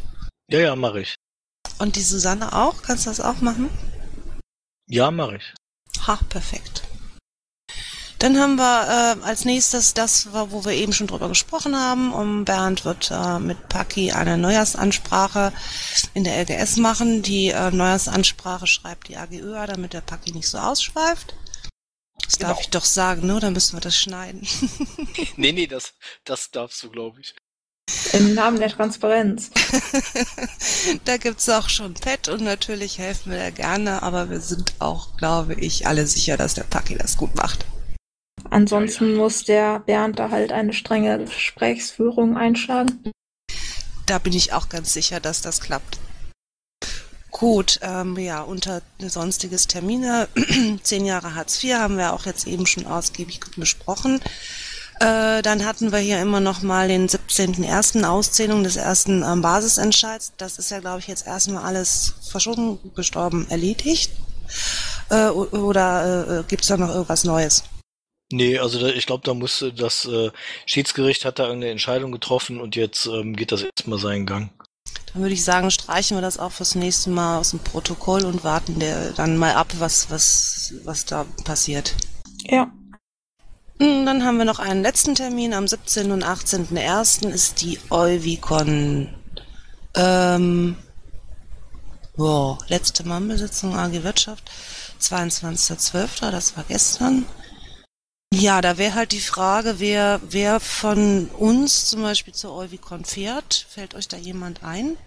Ja, 0.52 0.60
ja, 0.60 0.76
mache 0.76 1.02
ich. 1.02 1.16
Und 1.80 1.96
die 1.96 2.02
Susanne 2.02 2.54
auch? 2.54 2.82
Kannst 2.84 3.06
du 3.06 3.10
das 3.10 3.22
auch 3.22 3.42
machen? 3.42 3.70
Ja, 4.88 5.10
mache 5.10 5.38
ich. 5.38 5.54
Ha, 6.06 6.20
perfekt. 6.30 6.84
Dann 8.20 8.38
haben 8.38 8.56
wir 8.58 9.18
äh, 9.22 9.26
als 9.26 9.46
nächstes 9.46 9.94
das, 9.94 10.28
wo 10.34 10.66
wir 10.66 10.74
eben 10.74 10.92
schon 10.92 11.08
drüber 11.08 11.30
gesprochen 11.30 11.76
haben. 11.78 12.14
Um 12.14 12.44
Bernd 12.44 12.84
wird 12.84 13.12
äh, 13.12 13.40
mit 13.40 13.70
Paki 13.70 14.12
eine 14.12 14.38
Neujahrsansprache 14.38 15.54
in 16.14 16.26
der 16.26 16.38
LGS 16.42 16.78
machen. 16.78 17.22
Die 17.22 17.48
äh, 17.48 17.72
Neujahrsansprache 17.72 18.68
schreibt 18.68 19.08
die 19.08 19.16
AGÖA, 19.16 19.68
damit 19.68 19.94
der 19.94 20.02
Paki 20.02 20.34
nicht 20.34 20.50
so 20.50 20.58
ausschweift. 20.58 21.34
Das 22.26 22.38
darf 22.38 22.50
Genau. 22.58 22.62
ich 22.62 22.70
doch 22.72 22.84
sagen, 22.84 23.26
ne? 23.26 23.40
Dann 23.40 23.54
müssen 23.54 23.78
wir 23.78 23.82
das 23.82 23.96
schneiden. 23.98 24.46
Nee, 25.38 25.54
nee, 25.54 25.68
das, 25.68 25.94
das 26.26 26.52
darfst 26.52 26.84
du, 26.84 26.90
glaube 26.90 27.22
ich. 27.22 27.34
Im 28.12 28.34
Namen 28.36 28.60
der 28.60 28.70
Transparenz. 28.70 29.50
da 31.06 31.16
gibt's 31.18 31.48
auch 31.50 31.70
schon 31.70 31.94
Pet 31.94 32.28
und 32.28 32.42
natürlich 32.42 32.98
helfen 32.98 33.32
wir 33.32 33.40
da 33.40 33.50
gerne, 33.50 34.04
aber 34.04 34.30
wir 34.30 34.42
sind 34.42 34.74
auch, 34.80 35.16
glaube 35.18 35.54
ich, 35.56 35.88
alle 35.88 36.06
sicher, 36.06 36.36
dass 36.36 36.54
der 36.56 36.64
Paki 36.64 36.96
das 36.98 37.16
gut 37.16 37.34
macht. 37.36 37.66
Ansonsten 38.50 39.16
muss 39.16 39.44
der 39.44 39.80
Bernd 39.80 40.20
da 40.20 40.32
halt 40.32 40.52
eine 40.52 40.74
strenge 40.74 41.20
Gesprächsführung 41.20 42.38
einschlagen. 42.38 43.12
Da 44.06 44.20
bin 44.20 44.34
ich 44.34 44.54
auch 44.54 44.70
ganz 44.70 44.94
sicher, 44.94 45.20
dass 45.20 45.42
das 45.42 45.62
klappt. 45.62 46.00
Gut, 47.32 47.80
ähm, 47.84 48.18
ja, 48.18 48.42
unter 48.42 48.82
sonstiges 49.00 49.68
Termine, 49.68 50.28
zehn 50.84 51.06
Jahre 51.06 51.36
Hartz 51.36 51.64
IV 51.64 51.76
haben 51.76 51.98
wir 51.98 52.14
auch 52.14 52.26
jetzt 52.26 52.48
eben 52.48 52.66
schon 52.66 52.86
ausgiebig 52.86 53.40
besprochen. 53.56 54.20
Äh, 55.00 55.42
dann 55.42 55.66
hatten 55.66 55.94
wir 55.94 56.00
hier 56.00 56.22
immer 56.22 56.42
noch 56.42 56.62
mal 56.62 56.90
den 56.90 57.08
17.01. 57.08 58.04
Auszählung 58.04 58.64
des 58.64 58.76
ersten 58.76 59.24
ähm, 59.24 59.42
Basisentscheids. 59.42 60.34
Das 60.36 60.60
ist 60.60 60.72
ja, 60.72 60.80
glaube 60.80 61.00
ich, 61.00 61.08
jetzt 61.08 61.26
erstmal 61.26 61.64
alles 61.64 62.16
verschoben, 62.30 62.80
gestorben, 62.96 63.48
erledigt. 63.50 64.12
Äh, 65.10 65.30
oder 65.30 66.40
äh, 66.40 66.44
gibt's 66.48 66.68
da 66.68 66.76
noch 66.76 66.90
irgendwas 66.90 67.24
Neues? 67.24 67.64
Nee, 68.32 68.60
also 68.60 68.80
da, 68.80 68.88
ich 68.88 69.08
glaube, 69.08 69.24
da 69.26 69.34
musste 69.34 69.74
das 69.74 70.06
äh, 70.06 70.30
Schiedsgericht 70.66 71.26
hat 71.26 71.40
da 71.40 71.46
irgendeine 71.46 71.72
Entscheidung 71.72 72.12
getroffen 72.12 72.62
und 72.62 72.76
jetzt 72.76 73.08
ähm, 73.08 73.36
geht 73.36 73.52
das 73.52 73.64
erstmal 73.64 74.00
seinen 74.00 74.28
Gang. 74.28 74.52
Dann 75.14 75.24
würde 75.24 75.34
ich 75.34 75.44
sagen, 75.44 75.72
streichen 75.72 76.16
wir 76.16 76.22
das 76.22 76.38
auch 76.38 76.52
fürs 76.52 76.76
nächste 76.76 77.10
Mal 77.10 77.40
aus 77.40 77.52
dem 77.52 77.60
Protokoll 77.60 78.26
und 78.26 78.44
warten 78.44 78.80
der 78.80 79.12
dann 79.14 79.38
mal 79.38 79.54
ab, 79.54 79.68
was, 79.80 80.12
was, 80.12 80.74
was 80.84 81.06
da 81.06 81.26
passiert. 81.44 81.96
Ja. 82.44 82.72
Hm, 83.80 84.06
Dann 84.06 84.24
haben 84.24 84.38
wir 84.38 84.46
noch 84.46 84.60
einen 84.60 84.84
letzten 84.84 85.16
Termin. 85.16 85.54
Am 85.54 85.68
17. 85.68 86.12
und 86.12 86.24
18.01. 86.24 87.30
ist 87.30 87.62
die 87.62 87.80
Euvicon. 87.90 89.10
Ähm, 89.96 90.76
wow, 92.16 92.60
letzte 92.68 93.04
Mammelsitzung 93.04 93.76
AG 93.76 94.04
Wirtschaft. 94.04 94.52
22.12., 95.02 96.30
das 96.30 96.56
war 96.56 96.66
gestern. 96.68 97.26
Ja, 98.34 98.62
da 98.62 98.78
wäre 98.78 98.94
halt 98.94 99.12
die 99.12 99.22
Frage, 99.22 99.80
wer, 99.80 100.22
wer 100.24 100.60
von 100.60 101.28
uns 101.30 101.88
zum 101.88 102.02
Beispiel 102.04 102.34
zur 102.34 102.54
Euvicon 102.54 103.04
fährt. 103.04 103.66
Fällt 103.70 103.96
euch 103.96 104.08
da 104.08 104.18
jemand 104.18 104.64
ein? 104.64 104.98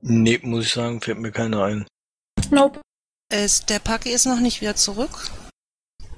Nee, 0.00 0.40
muss 0.42 0.66
ich 0.66 0.72
sagen, 0.72 1.00
fällt 1.00 1.18
mir 1.18 1.32
keiner 1.32 1.64
ein. 1.64 1.86
Nope. 2.50 2.80
Ist, 3.30 3.68
der 3.68 3.78
Paki 3.78 4.10
ist 4.10 4.24
noch 4.24 4.40
nicht 4.40 4.62
wieder 4.62 4.74
zurück. 4.74 5.30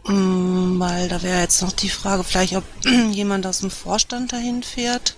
Mm, 0.05 0.79
Weil 0.79 1.09
da 1.09 1.22
wäre 1.22 1.40
jetzt 1.40 1.61
noch 1.61 1.72
die 1.72 1.88
Frage, 1.88 2.22
vielleicht 2.22 2.55
ob 2.55 2.64
jemand 3.11 3.46
aus 3.46 3.61
dem 3.61 3.70
Vorstand 3.70 4.33
dahin 4.33 4.62
fährt. 4.62 5.16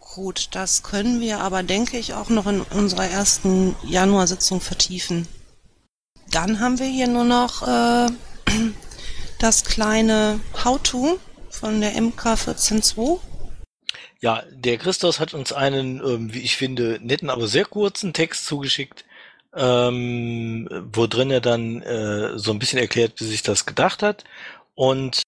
Gut, 0.00 0.48
das 0.52 0.82
können 0.82 1.20
wir 1.20 1.40
aber, 1.40 1.62
denke 1.62 1.98
ich, 1.98 2.14
auch 2.14 2.30
noch 2.30 2.46
in 2.46 2.62
unserer 2.62 3.06
ersten 3.06 3.76
Januarsitzung 3.84 4.60
vertiefen. 4.60 5.28
Dann 6.30 6.60
haben 6.60 6.78
wir 6.78 6.86
hier 6.86 7.08
nur 7.08 7.24
noch 7.24 7.62
äh, 7.68 8.10
das 9.38 9.64
kleine 9.64 10.40
How-To 10.64 11.18
von 11.50 11.80
der 11.80 12.00
MK 12.00 12.34
14.2. 12.34 13.20
Ja, 14.20 14.42
der 14.50 14.78
Christos 14.78 15.20
hat 15.20 15.32
uns 15.32 15.52
einen, 15.52 16.00
ähm, 16.04 16.34
wie 16.34 16.40
ich 16.40 16.56
finde, 16.56 16.98
netten, 17.00 17.30
aber 17.30 17.46
sehr 17.46 17.64
kurzen 17.64 18.12
Text 18.12 18.46
zugeschickt, 18.46 19.04
ähm, 19.54 20.68
wo 20.92 21.06
drin 21.06 21.30
er 21.30 21.40
dann 21.40 21.82
äh, 21.82 22.36
so 22.36 22.50
ein 22.50 22.58
bisschen 22.58 22.80
erklärt, 22.80 23.20
wie 23.20 23.24
sich 23.24 23.42
das 23.42 23.64
gedacht 23.64 24.02
hat. 24.02 24.24
Und 24.74 25.22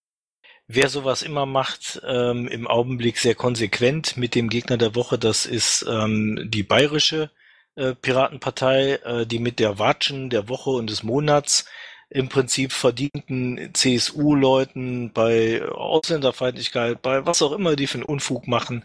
wer 0.67 0.89
sowas 0.89 1.23
immer 1.23 1.47
macht, 1.47 2.01
ähm, 2.05 2.49
im 2.49 2.67
Augenblick 2.67 3.19
sehr 3.19 3.37
konsequent 3.37 4.17
mit 4.17 4.35
dem 4.35 4.49
Gegner 4.49 4.77
der 4.77 4.97
Woche, 4.97 5.19
das 5.19 5.47
ist 5.47 5.87
ähm, 5.89 6.49
die 6.51 6.65
bayerische 6.65 7.31
äh, 7.77 7.95
Piratenpartei, 7.95 8.95
äh, 9.05 9.27
die 9.27 9.39
mit 9.39 9.61
der 9.61 9.79
Watschen 9.79 10.31
der 10.31 10.49
Woche 10.49 10.71
und 10.71 10.91
des 10.91 11.05
Monats 11.05 11.67
im 12.11 12.29
Prinzip 12.29 12.73
verdienten 12.73 13.71
CSU-Leuten 13.73 15.13
bei 15.13 15.63
Ausländerfeindlichkeit, 15.65 17.01
bei 17.03 17.25
was 17.25 17.41
auch 17.41 17.53
immer 17.53 17.77
die 17.77 17.87
für 17.87 17.99
einen 17.99 18.03
Unfug 18.03 18.49
machen, 18.49 18.85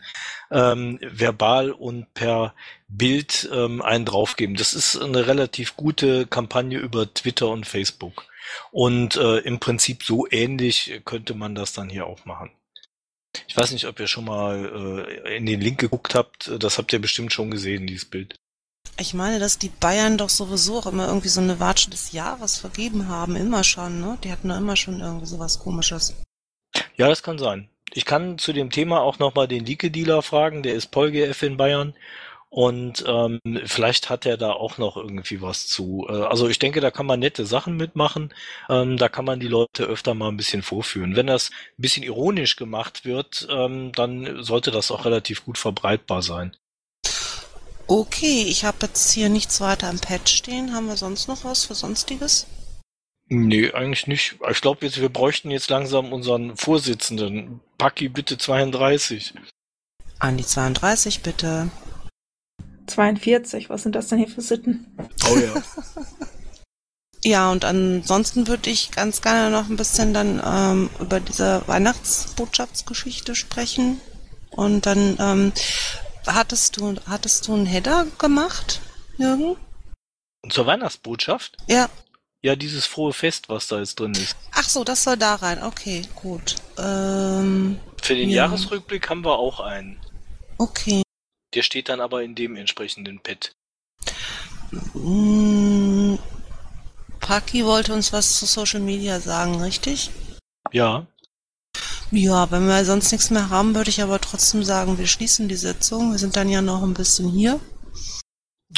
ähm, 0.52 1.00
verbal 1.02 1.72
und 1.72 2.14
per 2.14 2.54
Bild 2.88 3.50
ähm, 3.52 3.82
einen 3.82 4.06
draufgeben. 4.06 4.56
Das 4.56 4.76
ist 4.76 4.96
eine 4.96 5.26
relativ 5.26 5.76
gute 5.76 6.28
Kampagne 6.28 6.78
über 6.78 7.12
Twitter 7.12 7.50
und 7.50 7.66
Facebook. 7.66 8.28
Und 8.72 9.16
äh, 9.16 9.40
im 9.40 9.60
Prinzip 9.60 10.04
so 10.04 10.28
ähnlich 10.30 11.02
könnte 11.04 11.34
man 11.34 11.56
das 11.56 11.74
dann 11.74 11.90
hier 11.90 12.06
auch 12.06 12.26
machen. 12.26 12.52
Ich 13.48 13.58
weiß 13.58 13.72
nicht, 13.72 13.86
ob 13.86 14.00
ihr 14.00 14.08
schon 14.08 14.26
mal 14.26 15.08
äh, 15.26 15.38
in 15.38 15.48
den 15.48 15.62
Link 15.62 15.80
geguckt 15.80 16.14
habt. 16.14 16.52
Das 16.60 16.78
habt 16.78 16.94
ihr 16.94 17.02
bestimmt 17.02 17.34
schon 17.34 17.50
gesehen, 17.50 17.88
dieses 17.88 18.06
Bild. 18.06 18.36
Ich 18.98 19.14
meine, 19.14 19.40
dass 19.40 19.60
die 19.60 19.70
Bayern 19.70 20.18
doch 20.18 20.30
sowieso 20.30 20.80
auch 20.80 20.86
immer 20.86 21.08
irgendwie 21.08 21.28
so 21.28 21.42
eine 21.42 21.60
Watsche 21.60 21.90
des 21.90 22.14
Jahres 22.14 22.58
vergeben 22.58 23.10
haben. 23.10 23.36
Immer 23.36 23.64
schon, 23.64 24.00
ne? 24.00 24.18
Die 24.24 24.32
hatten 24.32 24.50
doch 24.50 24.58
immer 24.58 24.78
schon 24.78 25.02
irgendwie 25.02 25.26
sowas 25.26 25.60
komisches. 25.60 26.16
Ja, 26.96 27.10
das 27.10 27.22
kann 27.22 27.38
sein. 27.38 27.70
Ich 27.94 28.06
kann 28.06 28.38
zu 28.38 28.54
dem 28.54 28.70
Thema 28.70 29.02
auch 29.02 29.20
nochmal 29.20 29.48
den 29.48 29.66
Lieke-Dealer 29.66 30.22
fragen, 30.22 30.64
der 30.64 30.76
ist 30.76 30.92
PolGF 30.92 31.44
in 31.44 31.58
Bayern. 31.58 31.94
Und 32.50 33.04
ähm, 33.06 33.42
vielleicht 33.66 34.10
hat 34.10 34.26
er 34.26 34.38
da 34.38 34.54
auch 34.54 34.78
noch 34.78 34.96
irgendwie 34.96 35.42
was 35.42 35.68
zu. 35.68 36.08
Äh, 36.08 36.14
also 36.14 36.48
ich 36.48 36.58
denke, 36.58 36.80
da 36.80 36.90
kann 36.90 37.06
man 37.06 37.20
nette 37.20 37.46
Sachen 37.46 37.76
mitmachen. 37.76 38.34
Ähm, 38.70 38.96
da 38.96 39.10
kann 39.10 39.26
man 39.26 39.42
die 39.42 39.50
Leute 39.50 39.84
öfter 39.84 40.14
mal 40.14 40.30
ein 40.30 40.38
bisschen 40.38 40.62
vorführen. 40.62 41.18
Wenn 41.18 41.28
das 41.28 41.50
ein 41.52 41.82
bisschen 41.82 42.04
ironisch 42.04 42.56
gemacht 42.56 43.04
wird, 43.04 43.46
ähm, 43.52 43.92
dann 43.92 44.42
sollte 44.42 44.72
das 44.72 44.90
auch 44.90 45.04
relativ 45.04 45.44
gut 45.44 45.58
verbreitbar 45.58 46.22
sein. 46.22 46.56
Okay, 47.88 48.44
ich 48.48 48.66
habe 48.66 48.78
jetzt 48.82 49.12
hier 49.12 49.30
nichts 49.30 49.62
weiter 49.62 49.90
im 49.90 50.00
Pad 50.00 50.28
stehen. 50.30 50.74
Haben 50.74 50.88
wir 50.88 50.98
sonst 50.98 51.28
noch 51.28 51.44
was 51.44 51.66
für 51.66 51.76
Sonstiges? 51.76 52.48
Nee, 53.28 53.72
eigentlich 53.72 54.08
nicht. 54.08 54.38
Ich 54.50 54.62
glaube, 54.62 54.82
wir, 54.82 54.96
wir 54.96 55.10
bräuchten 55.10 55.52
jetzt 55.52 55.70
langsam 55.70 56.14
unseren 56.14 56.58
Vorsitzenden. 56.58 57.60
Paki, 57.78 58.10
bitte 58.10 58.38
32. 58.38 59.34
An 60.20 60.38
die 60.38 60.46
32, 60.46 61.22
bitte. 61.22 61.70
42, 62.88 63.70
was 63.70 63.84
sind 63.84 63.96
das 63.96 64.08
denn 64.08 64.20
hier 64.20 64.28
für 64.28 64.42
Sitten? 64.42 64.96
Oh 65.30 65.38
ja. 65.38 65.54
Ja, 67.26 67.52
und 67.52 67.66
ansonsten 67.66 68.48
würde 68.48 68.70
ich 68.70 68.92
ganz 68.92 69.24
gerne 69.24 69.50
noch 69.50 69.68
ein 69.68 69.78
bisschen 69.78 70.14
dann 70.14 70.40
ähm, 70.46 70.92
über 71.00 71.20
diese 71.20 71.64
Weihnachtsbotschaftsgeschichte 71.66 73.34
sprechen. 73.34 74.00
Und 74.52 74.86
dann 74.86 75.18
ähm, 75.20 75.52
hattest 76.28 76.78
du 76.78 76.96
hattest 77.08 77.48
du 77.48 77.54
einen 77.54 77.66
Header 77.66 78.06
gemacht, 78.18 78.82
Jürgen? 79.18 79.56
Zur 80.50 80.66
Weihnachtsbotschaft? 80.66 81.58
Ja. 81.68 81.90
Ja, 82.44 82.56
dieses 82.56 82.86
frohe 82.86 83.12
Fest, 83.14 83.50
was 83.50 83.68
da 83.68 83.80
jetzt 83.80 84.00
drin 84.00 84.12
ist. 84.14 84.36
Ach 84.54 84.70
so, 84.70 84.84
das 84.84 85.04
soll 85.04 85.18
da 85.18 85.36
rein. 85.36 85.64
Okay, 85.64 86.04
gut. 86.16 86.56
Ähm, 86.78 87.80
Für 88.02 88.14
den 88.16 88.30
Ja. 88.30 88.46
Jahresrückblick 88.46 89.10
haben 89.10 89.26
wir 89.26 89.38
auch 89.40 89.60
einen. 89.60 90.00
okay. 90.60 91.02
Der 91.56 91.64
steht 91.64 91.88
dann 91.90 92.02
aber 92.02 92.22
in 92.22 92.36
dem 92.36 92.56
entsprechenden 92.58 93.20
Pad. 93.20 93.54
Mm, 94.94 96.16
Paki 97.20 97.66
wollte 97.66 97.94
uns 97.94 98.12
was 98.14 98.38
zu 98.38 98.46
Social 98.46 98.82
Media 98.82 99.20
sagen, 99.20 99.62
richtig? 99.62 100.12
Ja. 100.72 101.08
Ja, 102.12 102.50
wenn 102.52 102.68
wir 102.68 102.86
sonst 102.86 103.12
nichts 103.12 103.30
mehr 103.32 103.50
haben, 103.50 103.76
würde 103.76 103.90
ich 103.90 104.02
aber 104.02 104.20
trotzdem 104.22 104.64
sagen, 104.64 104.98
wir 104.98 105.08
schließen 105.08 105.48
die 105.50 105.56
Sitzung. 105.56 106.12
Wir 106.12 106.20
sind 106.20 106.36
dann 106.36 106.50
ja 106.50 106.62
noch 106.62 106.84
ein 106.84 106.94
bisschen 106.94 107.30
hier. 107.30 107.60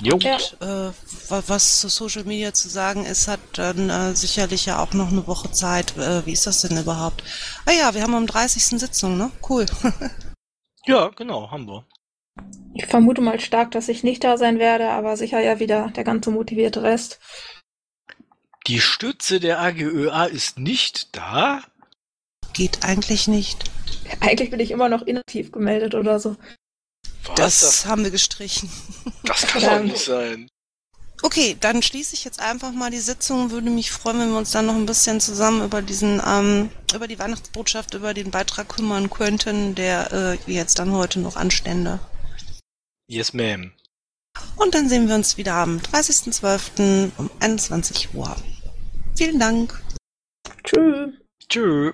Jo. 0.02 0.18
Ja. 0.18 0.38
Äh, 0.60 0.92
wa- 1.30 1.44
was 1.48 1.80
zu 1.80 1.88
Social 1.90 2.24
Media 2.24 2.54
zu 2.54 2.70
sagen 2.70 3.06
ist, 3.06 3.28
hat 3.28 3.40
dann 3.54 3.90
äh, 3.90 4.16
sicherlich 4.16 4.66
ja 4.66 4.80
auch 4.80 4.94
noch 4.94 5.10
eine 5.12 5.26
Woche 5.28 5.52
Zeit. 5.52 5.98
Äh, 5.98 6.26
wie 6.26 6.34
ist 6.34 6.46
das 6.48 6.62
denn 6.62 6.78
überhaupt? 6.78 7.24
Ah 7.66 7.72
ja, 7.72 7.94
wir 7.94 8.02
haben 8.04 8.14
am 8.16 8.28
30. 8.28 8.80
Sitzung, 8.80 9.18
ne? 9.18 9.32
Cool. 9.48 9.66
Ja, 10.86 11.10
genau, 11.10 11.52
haben 11.52 11.68
wir. 11.68 11.86
Ich 12.74 12.86
vermute 12.86 13.20
mal 13.22 13.42
stark, 13.42 13.72
dass 13.72 13.90
ich 13.90 14.04
nicht 14.04 14.24
da 14.24 14.38
sein 14.38 14.58
werde, 14.58 14.90
aber 14.92 15.18
sicher 15.18 15.42
ja 15.42 15.60
wieder 15.60 15.90
der 15.90 16.06
ganze 16.06 16.32
motivierte 16.32 16.82
Rest. 16.82 17.20
Die 18.68 18.80
Stütze 18.80 19.42
der 19.42 19.60
AGÖA 19.60 20.24
ist 20.28 20.60
nicht 20.60 21.14
da. 21.14 21.62
Geht 22.58 22.84
eigentlich 22.84 23.28
nicht. 23.28 23.70
Eigentlich 24.20 24.50
bin 24.50 24.60
ich 24.60 24.72
immer 24.72 24.90
noch 24.90 25.04
inaktiv 25.04 25.52
gemeldet 25.52 25.94
oder 25.94 26.20
so. 26.20 26.36
Was? 27.26 27.36
Das, 27.36 27.60
Das, 27.60 27.86
haben 27.86 28.04
wir 28.04 28.10
gestrichen. 28.10 28.68
das 29.24 29.46
kann 29.46 29.62
doch 29.62 29.84
nicht 29.84 30.04
sein. 30.04 30.50
Okay, 31.22 31.56
dann 31.60 31.84
schließe 31.84 32.16
ich 32.16 32.24
jetzt 32.24 32.40
einfach 32.40 32.72
mal 32.72 32.90
die 32.90 32.98
Sitzung. 32.98 33.52
Würde 33.52 33.70
mich 33.70 33.92
freuen, 33.92 34.20
wenn 34.20 34.32
wir 34.32 34.40
uns 34.40 34.52
dann 34.52 34.66
noch 34.66 34.74
ein 34.74 34.88
bisschen 34.88 35.22
zusammen 35.22 35.64
über 35.64 35.84
diesen, 35.84 36.20
ähm, 36.26 36.72
über 36.96 37.08
die 37.08 37.20
Weihnachtsbotschaft, 37.20 37.94
über 37.94 38.16
den 38.16 38.32
Beitrag 38.32 38.70
kümmern 38.70 39.12
könnten, 39.12 39.76
der 39.76 40.12
äh, 40.12 40.52
jetzt 40.52 40.80
dann 40.80 40.92
heute 40.94 41.20
noch 41.20 41.36
anstände. 41.36 42.00
Yes, 43.08 43.34
ma'am. 43.36 43.72
Und 44.56 44.74
dann 44.74 44.90
sehen 44.90 45.08
wir 45.08 45.14
uns 45.14 45.38
wieder 45.38 45.54
am 45.54 45.78
30.12. 45.78 47.12
um 47.18 47.30
21 47.40 48.16
Uhr. 48.16 48.36
Vielen 49.16 49.40
Dank. 49.40 49.80
Tschüss. 50.64 51.14
Tschö. 51.50 51.94